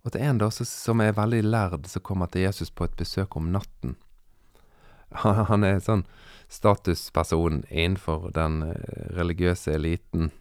Og 0.03 0.15
er 0.19 0.29
en 0.29 0.39
da 0.41 0.49
som 0.51 1.01
er 1.01 1.15
veldig 1.15 1.41
lærd, 1.47 1.87
som 1.87 2.03
kommer 2.03 2.27
til 2.27 2.43
Jesus 2.43 2.71
på 2.71 2.85
et 2.85 2.95
besøk 2.99 3.37
om 3.39 3.51
natten. 3.55 3.95
Han 5.21 5.63
er 5.63 5.81
sånn 5.83 6.05
statusperson 6.53 7.63
innenfor 7.69 8.31
den 8.35 8.61
eh, 8.67 9.09
religiøse 9.17 9.73
eliten. 9.73 10.31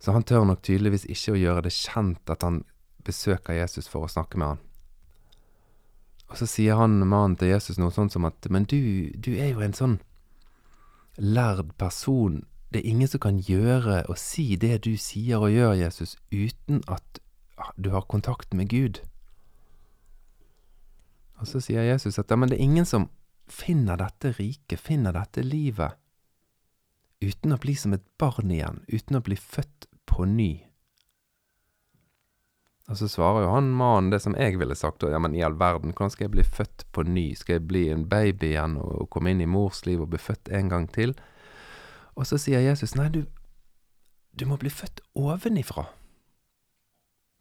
Så 0.00 0.14
han 0.16 0.24
tør 0.24 0.46
nok 0.48 0.62
tydeligvis 0.64 1.04
ikke 1.12 1.34
å 1.34 1.40
gjøre 1.40 1.64
det 1.66 1.74
kjent 1.76 2.32
at 2.32 2.42
han 2.46 2.62
besøker 3.04 3.58
Jesus 3.58 3.88
for 3.90 4.06
å 4.06 4.12
snakke 4.12 4.40
med 4.40 4.54
han. 4.54 4.62
Og 6.30 6.38
så 6.38 6.46
sier 6.46 6.78
han 6.78 7.00
mannen 7.02 7.36
til 7.36 7.50
Jesus 7.50 7.78
noe 7.78 7.90
sånt 7.90 8.14
som 8.14 8.24
at 8.28 8.46
Men 8.50 8.64
du, 8.64 9.10
du 9.18 9.34
er 9.34 9.50
jo 9.52 9.64
en 9.66 9.74
sånn 9.74 9.98
lærd 11.18 11.74
person. 11.78 12.44
Det 12.70 12.80
er 12.80 12.90
ingen 12.90 13.10
som 13.10 13.20
kan 13.20 13.40
gjøre 13.42 14.04
og 14.08 14.18
si 14.18 14.54
det 14.56 14.84
du 14.86 14.94
sier 14.96 15.42
og 15.42 15.50
gjør, 15.50 15.74
Jesus, 15.74 16.16
uten 16.30 16.84
at 16.88 17.20
du 17.76 17.90
har 17.90 18.06
kontakt 18.08 18.54
med 18.54 18.70
Gud. 18.70 19.02
Og 21.40 21.48
så 21.48 21.60
sier 21.60 21.82
Jesus 21.82 22.18
at 22.20 22.30
ja, 22.30 22.38
men 22.38 22.48
det 22.48 22.58
er 22.58 22.68
ingen 22.68 22.86
som 22.86 23.08
finner 23.52 24.00
dette 24.00 24.32
riket, 24.38 24.80
finner 24.80 25.14
dette 25.16 25.44
livet, 25.44 25.98
uten 27.20 27.52
å 27.54 27.60
bli 27.60 27.76
som 27.76 27.94
et 27.96 28.04
barn 28.18 28.50
igjen, 28.50 28.82
uten 28.88 29.18
å 29.18 29.24
bli 29.24 29.36
født 29.36 29.88
på 30.08 30.26
ny. 30.28 30.52
Og 32.90 32.98
så 32.98 33.06
svarer 33.06 33.44
jo 33.44 33.52
han 33.52 33.68
mannen 33.70 34.10
det 34.10 34.18
som 34.24 34.34
jeg 34.34 34.58
ville 34.58 34.74
sagt, 34.74 35.04
ja, 35.06 35.18
men 35.22 35.36
i 35.36 35.44
all 35.46 35.54
verden, 35.60 35.92
hvordan 35.94 36.10
skal 36.10 36.26
jeg 36.26 36.34
bli 36.34 36.46
født 36.46 36.88
på 36.90 37.04
ny, 37.06 37.28
skal 37.38 37.58
jeg 37.58 37.68
bli 37.70 37.84
en 37.92 38.08
baby 38.10 38.50
igjen 38.50 38.74
og 38.82 39.06
komme 39.14 39.30
inn 39.30 39.44
i 39.44 39.50
mors 39.50 39.84
liv 39.86 40.02
og 40.02 40.10
bli 40.10 40.18
født 40.18 40.50
en 40.56 40.72
gang 40.72 40.88
til? 40.90 41.14
Og 42.18 42.26
så 42.26 42.40
sier 42.40 42.64
Jesus, 42.64 42.96
nei, 42.98 43.06
du, 43.14 43.22
du 44.34 44.46
må 44.50 44.58
bli 44.58 44.72
født 44.74 45.04
ovenifra. 45.14 45.86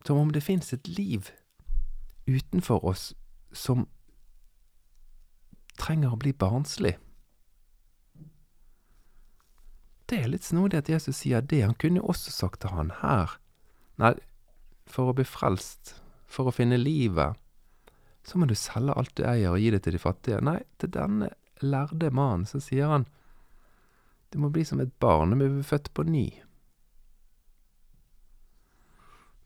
Som 0.05 0.21
om 0.21 0.29
det 0.33 0.45
fins 0.45 0.69
et 0.73 0.85
liv 0.87 1.31
utenfor 2.29 2.85
oss 2.85 3.09
som 3.51 3.87
trenger 5.79 6.13
å 6.13 6.19
bli 6.19 6.33
barnslig. 6.33 6.97
Det 10.09 10.17
er 10.23 10.31
litt 10.31 10.47
snodig 10.47 10.79
at 10.79 10.89
Jesus 10.89 11.21
sier 11.21 11.43
det. 11.45 11.61
Han 11.61 11.77
kunne 11.77 12.01
jo 12.01 12.09
også 12.09 12.33
sagt 12.33 12.63
til 12.63 12.73
han 12.73 12.89
her. 13.03 13.35
Nei, 14.01 14.15
for 14.89 15.11
å 15.11 15.15
bli 15.17 15.25
frelst, 15.27 15.93
for 16.25 16.49
å 16.49 16.55
finne 16.55 16.79
livet, 16.81 17.37
så 18.25 18.41
må 18.41 18.47
du 18.49 18.55
selge 18.57 18.95
alt 18.97 19.13
du 19.17 19.23
eier 19.25 19.53
og 19.53 19.61
gi 19.61 19.69
det 19.73 19.83
til 19.85 19.95
de 19.95 20.01
fattige. 20.01 20.41
Nei, 20.45 20.59
til 20.81 20.91
denne 20.95 21.29
lærde 21.61 22.09
mannen 22.15 22.49
så 22.49 22.61
sier 22.63 22.89
han, 22.89 23.07
du 24.29 24.37
må 24.41 24.51
bli 24.53 24.65
som 24.65 24.81
et 24.81 24.93
barn, 25.01 25.33
du 25.33 25.39
blir 25.39 25.55
bli 25.57 25.65
født 25.65 25.93
på 25.93 26.05
ny. 26.09 26.27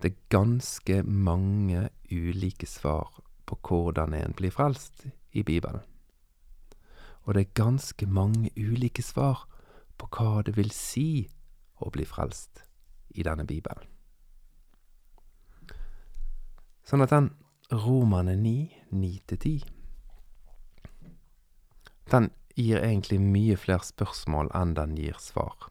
Det 0.03 0.11
er 0.11 0.25
ganske 0.31 0.99
mange 1.07 1.87
ulike 2.11 2.67
svar 2.67 3.11
på 3.47 3.59
hvordan 3.67 4.15
en 4.15 4.35
blir 4.35 4.51
frelst 4.51 5.05
i 5.31 5.43
Bibelen 5.47 5.83
og 7.23 7.35
det 7.35 7.45
er 7.45 7.57
ganske 7.57 8.07
mange 8.07 8.51
ulike 8.57 9.03
svar 9.03 9.45
på 9.97 10.09
hva 10.11 10.43
det 10.43 10.55
vil 10.57 10.71
si 10.75 11.29
å 11.79 11.91
bli 11.93 12.05
frelst 12.07 12.63
i 13.15 13.23
denne 13.23 13.45
Bibelen. 13.47 13.87
Sånn 16.83 17.03
at 17.05 17.13
den 17.13 17.29
Romane 17.71 18.35
9, 18.35 18.91
9-10, 18.91 19.63
den 22.11 22.27
gir 22.59 22.83
egentlig 22.83 23.21
mye 23.23 23.55
flere 23.57 23.85
spørsmål 23.87 24.51
enn 24.57 24.75
den 24.77 24.97
gir 24.99 25.15
svar. 25.21 25.69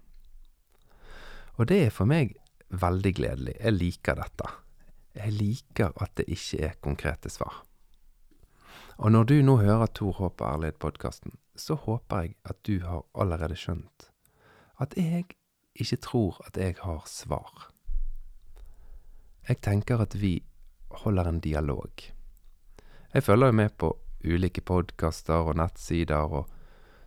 Og 1.60 1.68
det 1.68 1.82
er 1.86 1.92
for 1.94 2.08
meg 2.08 2.32
veldig 2.72 3.12
gledelig. 3.14 3.58
Jeg 3.60 3.76
liker 3.76 4.16
dette. 4.18 4.48
Jeg 5.12 5.36
liker 5.36 5.92
at 6.00 6.16
det 6.16 6.26
ikke 6.32 6.64
er 6.70 6.80
konkrete 6.80 7.30
svar. 7.30 7.60
Og 8.96 9.12
når 9.12 9.28
du 9.28 9.36
nå 9.44 9.58
hører 9.60 9.92
Tor 9.92 10.16
Håp 10.16 10.40
Ærlighet-podkasten, 10.40 11.36
så 11.56 11.76
håper 11.76 12.26
jeg 12.26 12.36
at 12.48 12.58
du 12.66 12.80
har 12.86 13.04
allerede 13.14 13.56
skjønt 13.58 14.12
at 14.82 14.96
jeg 14.96 15.26
ikke 15.78 15.98
tror 16.02 16.40
at 16.46 16.56
jeg 16.58 16.76
har 16.82 17.04
svar. 17.06 17.68
Jeg 19.48 19.60
tenker 19.62 20.02
at 20.02 20.16
vi 20.20 20.42
holder 21.02 21.28
en 21.28 21.40
dialog. 21.40 21.90
Jeg 23.14 23.22
følger 23.22 23.46
jo 23.46 23.52
med 23.52 23.70
på 23.78 23.92
ulike 24.24 24.60
podkaster 24.60 25.48
og 25.48 25.56
nettsider, 25.58 26.16
og 26.16 26.48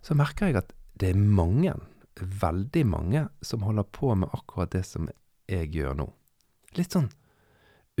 så 0.02 0.14
merker 0.14 0.50
jeg 0.50 0.60
at 0.60 0.72
det 1.00 1.10
er 1.10 1.20
mange, 1.20 1.74
veldig 2.16 2.86
mange, 2.86 3.26
som 3.42 3.62
holder 3.62 3.82
på 3.82 4.14
med 4.14 4.32
akkurat 4.32 4.72
det 4.72 4.84
som 4.86 5.08
jeg 5.48 5.70
gjør 5.74 5.96
nå. 6.00 6.10
Litt 6.76 6.96
sånn 6.96 7.10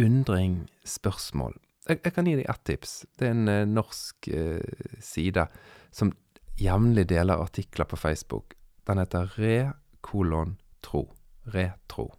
undring, 0.00 0.66
spørsmål. 0.84 1.56
Jeg, 1.88 2.02
jeg 2.04 2.12
kan 2.12 2.26
gi 2.28 2.34
deg 2.36 2.48
ett 2.50 2.64
tips. 2.68 2.94
Det 3.16 3.28
er 3.28 3.32
en 3.32 3.48
uh, 3.48 3.62
norsk 3.68 4.28
eh, 4.28 4.90
side 5.00 5.46
som 5.94 6.10
jevnlig 6.56 7.06
deler 7.08 7.42
artikler 7.42 7.84
på 7.84 7.96
Facebook. 7.96 8.54
Den 8.86 8.98
heter 8.98 9.32
Re 9.36 9.72
kolon 10.00 10.56
tro. 10.80 11.08
Retro. 11.46 12.10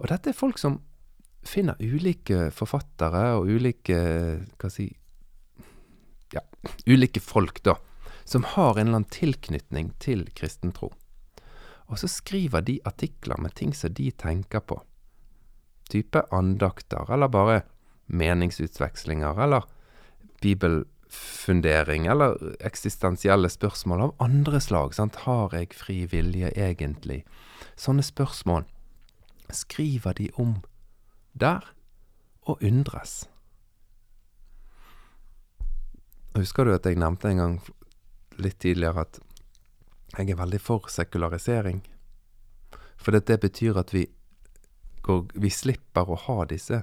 Og 0.00 0.08
dette 0.08 0.30
er 0.32 0.36
folk 0.36 0.58
som 0.58 0.78
finner 1.44 1.76
ulike 1.80 2.48
forfattere 2.56 3.34
og 3.36 3.50
ulike 3.52 3.98
Hva 4.56 4.70
si 4.72 4.88
Ja, 6.32 6.40
ulike 6.88 7.20
folk, 7.20 7.60
da. 7.62 7.76
Som 8.24 8.46
har 8.54 8.78
en 8.78 8.88
eller 8.88 9.02
annen 9.02 9.12
tilknytning 9.12 9.92
til 10.00 10.24
kristen 10.34 10.72
tro. 10.72 10.88
Og 11.92 12.00
så 12.00 12.08
skriver 12.08 12.64
de 12.64 12.78
artikler 12.88 13.38
med 13.38 13.54
ting 13.54 13.74
som 13.76 13.92
de 13.92 14.08
tenker 14.10 14.64
på. 14.64 14.80
Type 15.92 16.24
andakter, 16.32 17.04
eller 17.12 17.28
bare 17.28 17.60
meningsutvekslinger, 18.06 19.38
eller 19.44 19.68
bibel 20.40 20.82
fundering 21.14 22.06
eller 22.10 22.36
eksistensielle 22.64 23.48
spørsmål 23.52 24.06
av 24.08 24.14
andre 24.24 24.60
slag. 24.60 24.94
Sant? 24.96 25.22
Har 25.26 25.54
jeg 25.56 25.74
fri 25.76 26.04
vilje 26.10 26.50
egentlig? 26.56 27.22
Sånne 27.76 28.04
spørsmål 28.06 28.66
skriver 29.54 30.16
de 30.18 30.30
om 30.40 30.58
der, 31.34 31.64
og 32.44 32.62
undres. 32.62 33.24
Husker 36.34 36.66
du 36.66 36.74
at 36.74 36.86
jeg 36.86 36.98
nevnte 36.98 37.30
en 37.30 37.40
gang 37.40 37.54
litt 38.42 38.58
tidligere 38.62 39.06
at 39.06 39.20
jeg 40.18 40.34
er 40.34 40.38
veldig 40.38 40.60
for 40.60 40.90
sekularisering? 40.90 41.82
For 42.96 43.14
det, 43.14 43.40
betyr 43.40 43.78
at 43.78 43.94
vi, 43.94 44.06
går, 45.02 45.26
vi 45.34 45.50
slipper 45.50 46.10
å 46.10 46.18
ha 46.26 46.44
disse 46.50 46.82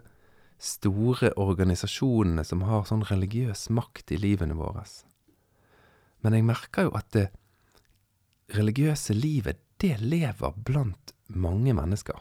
store 0.62 1.32
organisasjonene 1.42 2.44
som 2.46 2.62
har 2.68 2.86
sånn 2.86 3.06
religiøs 3.10 3.70
makt 3.74 4.14
i 4.14 4.20
livene 4.22 4.58
våre. 4.58 4.84
Men 6.22 6.38
jeg 6.38 6.46
merker 6.46 6.86
jo 6.86 6.94
at 6.98 7.10
det 7.16 7.28
religiøse 8.54 9.16
livet, 9.18 9.62
det 9.82 9.98
lever 10.04 10.54
blant 10.62 11.16
mange 11.34 11.74
mennesker. 11.74 12.20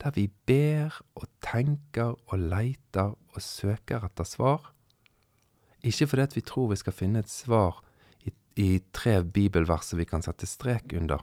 Der 0.00 0.14
vi 0.16 0.30
ber 0.48 0.96
og 1.16 1.28
tenker 1.44 2.14
og 2.16 2.40
leiter 2.40 3.12
og 3.12 3.42
søker 3.42 4.06
etter 4.06 4.28
svar. 4.28 4.72
Ikke 5.84 6.08
fordi 6.08 6.24
at 6.24 6.36
vi 6.36 6.44
tror 6.46 6.70
vi 6.72 6.80
skal 6.80 6.96
finne 6.96 7.20
et 7.20 7.32
svar 7.32 7.82
i, 8.24 8.32
i 8.56 8.70
tre 8.96 9.20
bibelverser 9.22 10.00
vi 10.00 10.08
kan 10.08 10.24
sette 10.24 10.48
strek 10.48 10.96
under, 10.96 11.20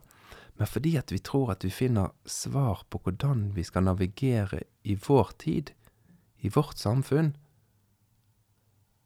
men 0.62 0.70
fordi 0.70 0.98
at 1.00 1.10
vi 1.10 1.18
tror 1.26 1.56
at 1.56 1.66
vi 1.66 1.74
finner 1.74 2.14
svar 2.30 2.84
på 2.90 3.02
hvordan 3.02 3.48
vi 3.56 3.66
skal 3.66 3.88
navigere 3.88 4.62
i 4.86 4.94
vår 4.94 5.34
tid 5.42 5.74
i 6.44 6.50
vårt 6.50 6.78
samfunn 6.78 7.38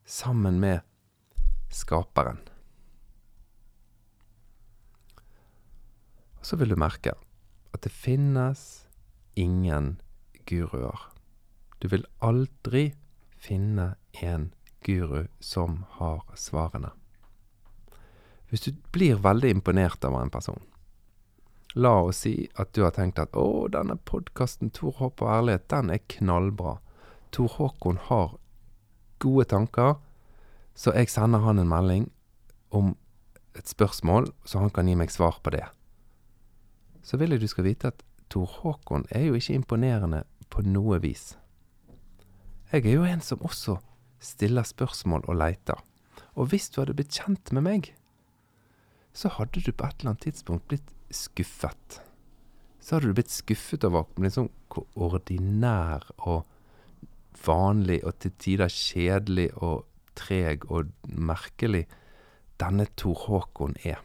sammen 0.05 0.59
med 0.59 0.81
Skaperen. 1.69 2.39
Og 6.39 6.45
så 6.49 6.57
vil 6.57 6.71
du 6.73 6.77
merke 6.79 7.13
at 7.75 7.83
det 7.85 7.91
finnes 7.93 8.87
ingen 9.37 9.99
guruer. 10.49 11.11
Du 11.77 11.89
vil 11.91 12.07
aldri 12.25 12.87
finne 13.37 13.93
en 14.23 14.49
guru 14.81 15.27
som 15.39 15.83
har 15.99 16.23
svarene. 16.33 16.89
Hvis 18.49 18.65
du 18.65 18.71
blir 18.95 19.21
veldig 19.21 19.51
imponert 19.59 20.05
over 20.07 20.23
en 20.23 20.33
person, 20.33 20.63
la 21.75 21.93
oss 22.07 22.23
si 22.25 22.47
at 22.55 22.73
du 22.73 22.81
har 22.87 22.95
tenkt 22.95 23.19
at 23.21 23.35
å, 23.37 23.67
denne 23.69 23.99
podkasten 24.09 24.71
Tor 24.73 24.95
Håp 24.97 25.21
og 25.21 25.33
ærlighet, 25.35 25.67
den 25.69 25.91
er 25.93 26.05
knallbra. 26.15 26.77
Tor 27.37 27.51
Håkon 27.53 27.99
har 28.09 28.37
gode 29.21 29.45
tanker, 29.51 29.99
så 30.73 30.93
jeg 30.97 31.09
sender 31.13 31.43
han 31.45 31.61
en 31.61 31.69
melding 31.69 32.07
om 32.73 32.95
et 33.57 33.69
spørsmål, 33.69 34.31
så 34.45 34.63
han 34.63 34.73
kan 34.73 34.89
gi 34.89 34.95
meg 34.97 35.13
svar 35.13 35.37
på 35.45 35.53
det. 35.53 35.65
Så 37.05 37.17
vil 37.21 37.35
jeg 37.35 37.43
du 37.43 37.49
skal 37.49 37.67
vite 37.69 37.91
at 37.93 38.01
Tor 38.29 38.49
Håkon 38.59 39.05
er 39.13 39.27
jo 39.29 39.37
ikke 39.37 39.53
imponerende 39.53 40.23
på 40.49 40.65
noe 40.65 40.99
vis. 41.03 41.35
Jeg 42.71 42.83
er 42.83 42.97
jo 42.97 43.05
en 43.07 43.21
som 43.23 43.45
også 43.45 43.77
stiller 44.19 44.65
spørsmål 44.67 45.23
og 45.29 45.37
leiter. 45.39 45.79
Og 46.35 46.49
hvis 46.51 46.69
du 46.69 46.81
hadde 46.81 46.97
blitt 46.97 47.15
kjent 47.15 47.53
med 47.55 47.63
meg, 47.63 47.93
så 49.13 49.29
hadde 49.37 49.61
du 49.61 49.71
på 49.71 49.85
et 49.85 50.01
eller 50.01 50.15
annet 50.15 50.25
tidspunkt 50.27 50.67
blitt 50.67 50.93
skuffet. 51.13 52.01
så 52.81 52.95
hadde 52.95 53.07
du 53.07 53.13
blitt 53.13 53.31
skuffet 53.31 53.83
over 53.83 54.05
liksom 54.17 54.49
hvor 54.71 54.85
ordinær 54.95 56.03
og 56.17 56.45
vanlig 57.45 58.01
og 58.05 58.17
til 58.23 58.33
tider 58.41 58.71
kjedelig 58.71 59.49
og 59.55 59.85
treg 60.17 60.65
og 60.71 60.91
merkelig 61.05 61.85
denne 62.61 62.87
Tor 62.97 63.27
Håkon 63.27 63.77
er. 63.85 64.01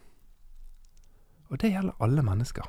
Og 1.52 1.60
det 1.60 1.72
gjelder 1.72 1.98
alle 2.00 2.24
mennesker. 2.24 2.68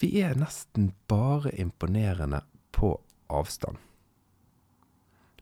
Vi 0.00 0.10
er 0.24 0.34
nesten 0.34 0.92
bare 1.08 1.52
imponerende 1.60 2.42
på 2.74 2.96
avstand. 3.30 3.78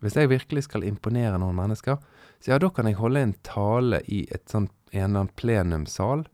Hvis 0.01 0.16
jeg 0.16 0.31
virkelig 0.33 0.64
skal 0.64 0.85
imponere 0.88 1.38
noen 1.40 1.57
mennesker, 1.57 1.99
så 2.40 2.55
ja, 2.55 2.59
da 2.61 2.70
kan 2.73 2.88
jeg 2.88 2.96
holde 2.96 3.23
en 3.25 3.35
tale 3.44 4.01
i 4.09 4.25
sånt, 4.49 4.73
en 4.92 5.03
eller 5.03 5.23
annen 5.25 5.35
plenumssal, 5.37 6.25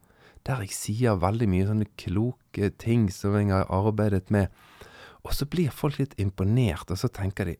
der 0.47 0.63
jeg 0.63 0.75
sier 0.75 1.19
veldig 1.19 1.49
mye 1.51 1.67
sånne 1.67 1.89
kloke 1.99 2.71
ting 2.79 3.09
som 3.13 3.35
jeg 3.35 3.51
har 3.51 3.67
arbeidet 3.75 4.31
med. 4.31 4.53
Og 5.27 5.35
så 5.35 5.47
blir 5.51 5.75
folk 5.75 5.99
litt 5.99 6.15
imponert, 6.23 6.87
og 6.87 7.01
så 7.01 7.11
tenker 7.11 7.51
de 7.51 7.57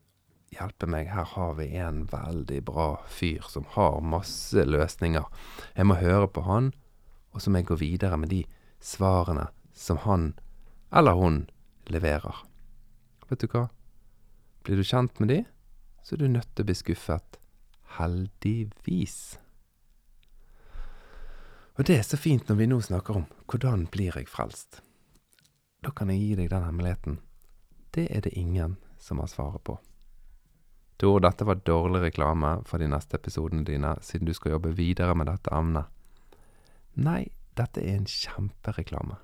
hjelpe 0.55 0.87
meg, 0.87 1.11
her 1.11 1.27
har 1.33 1.57
vi 1.59 1.73
en 1.81 2.05
veldig 2.11 2.61
bra 2.69 2.89
fyr 3.11 3.45
som 3.51 3.67
har 3.75 3.99
masse 4.07 4.63
løsninger. 4.63 5.27
Jeg 5.75 5.89
må 5.89 5.99
høre 5.99 6.29
på 6.31 6.45
han, 6.47 6.71
og 7.35 7.43
så 7.43 7.51
må 7.51 7.61
jeg 7.61 7.71
gå 7.73 7.81
videre 7.83 8.19
med 8.21 8.31
de 8.31 8.45
svarene 8.79 9.49
som 9.75 9.99
han 10.07 10.31
eller 10.95 11.19
hun 11.19 11.43
leverer. 11.91 12.45
Vet 13.27 13.43
du 13.43 13.51
hva? 13.51 13.67
Blir 14.63 14.79
du 14.79 14.87
kjent 14.87 15.19
med 15.21 15.33
de, 15.35 15.41
så 16.07 16.15
er 16.15 16.23
du 16.23 16.31
nødt 16.31 16.49
til 16.55 16.63
å 16.63 16.71
bli 16.71 16.79
skuffet. 16.79 17.41
Heldigvis. 17.99 19.19
Og 21.77 21.87
det 21.89 21.99
er 21.99 22.07
så 22.07 22.17
fint 22.17 22.47
når 22.49 22.63
vi 22.63 22.71
nå 22.71 22.81
snakker 22.87 23.21
om 23.21 23.27
hvordan 23.51 23.89
blir 23.93 24.15
jeg 24.15 24.31
frelst. 24.31 24.81
Da 25.85 25.93
kan 25.93 26.11
jeg 26.15 26.23
gi 26.23 26.37
deg 26.39 26.53
den 26.55 26.65
hemmeligheten. 26.65 27.19
Det 27.97 28.11
er 28.13 28.21
det 28.27 28.37
ingen 28.37 28.77
som 29.01 29.23
har 29.23 29.31
svaret 29.33 29.65
på. 29.65 29.79
Tror 31.01 31.21
dette 31.21 31.45
var 31.45 31.61
dårlig 31.65 32.03
reklame 32.07 32.59
for 32.69 32.81
de 32.81 32.89
neste 32.89 33.17
episodene 33.17 33.65
dine, 33.65 33.95
siden 34.05 34.29
du 34.29 34.35
skal 34.37 34.57
jobbe 34.57 34.75
videre 34.77 35.17
med 35.17 35.29
dette 35.29 35.53
emnet. 35.53 35.89
Nei, 36.97 37.29
dette 37.57 37.81
er 37.81 37.99
en 37.99 38.09
kjempereklame. 38.09 39.17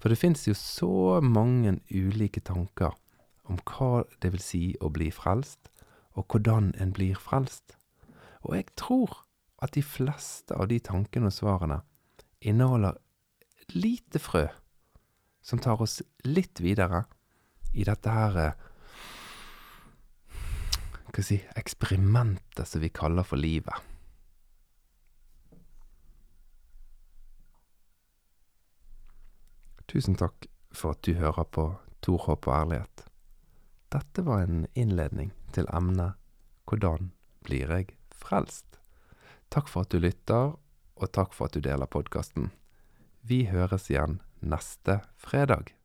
For 0.00 0.12
det 0.12 0.20
fins 0.20 0.46
jo 0.46 0.54
så 0.56 1.20
mange 1.24 1.78
ulike 1.90 2.40
tanker 2.44 2.96
om 3.48 3.60
hva 3.68 4.04
det 4.20 4.32
vil 4.34 4.44
si 4.44 4.62
å 4.84 4.92
bli 4.92 5.08
frelst, 5.12 5.70
og 6.16 6.28
hvordan 6.28 6.74
en 6.80 6.92
blir 6.96 7.16
frelst. 7.16 7.76
Og 8.44 8.56
jeg 8.56 8.68
tror 8.76 9.24
at 9.64 9.74
de 9.74 9.82
fleste 9.82 10.54
av 10.54 10.68
de 10.70 10.78
tankene 10.84 11.32
og 11.32 11.36
svarene 11.36 11.80
inneholder 12.40 12.96
lite 13.74 14.20
frø 14.22 14.46
som 15.42 15.60
tar 15.60 15.80
oss 15.82 16.00
litt 16.24 16.60
videre 16.60 17.06
i 17.72 17.84
dette 17.86 18.12
her 18.12 18.38
Hva 21.08 21.12
skal 21.12 21.22
jeg 21.22 21.28
si 21.28 21.38
eksperimentet 21.58 22.68
som 22.68 22.82
vi 22.84 22.90
kaller 22.92 23.24
for 23.26 23.40
livet. 23.40 23.74
Tusen 29.88 30.18
takk 30.20 30.46
for 30.76 30.92
at 30.92 31.02
du 31.02 31.16
hører 31.16 31.48
på 31.48 31.64
Tor 32.04 32.20
Håp 32.26 32.46
og 32.46 32.54
ærlighet. 32.54 33.06
Dette 33.88 34.24
var 34.26 34.44
en 34.44 34.66
innledning 34.76 35.32
til 35.56 35.68
emnet 35.72 36.14
Hvordan 36.68 37.10
blir 37.48 37.72
jeg 37.72 37.96
frelst? 38.12 38.76
Takk 39.48 39.72
for 39.72 39.86
at 39.86 39.94
du 39.94 40.04
lytter, 40.04 40.52
og 41.00 41.12
takk 41.16 41.32
for 41.32 41.48
at 41.48 41.56
du 41.56 41.64
deler 41.64 41.88
podkasten. 41.88 42.50
Vi 43.24 43.46
høres 43.48 43.88
igjen 43.88 44.20
neste 44.44 45.00
fredag. 45.16 45.77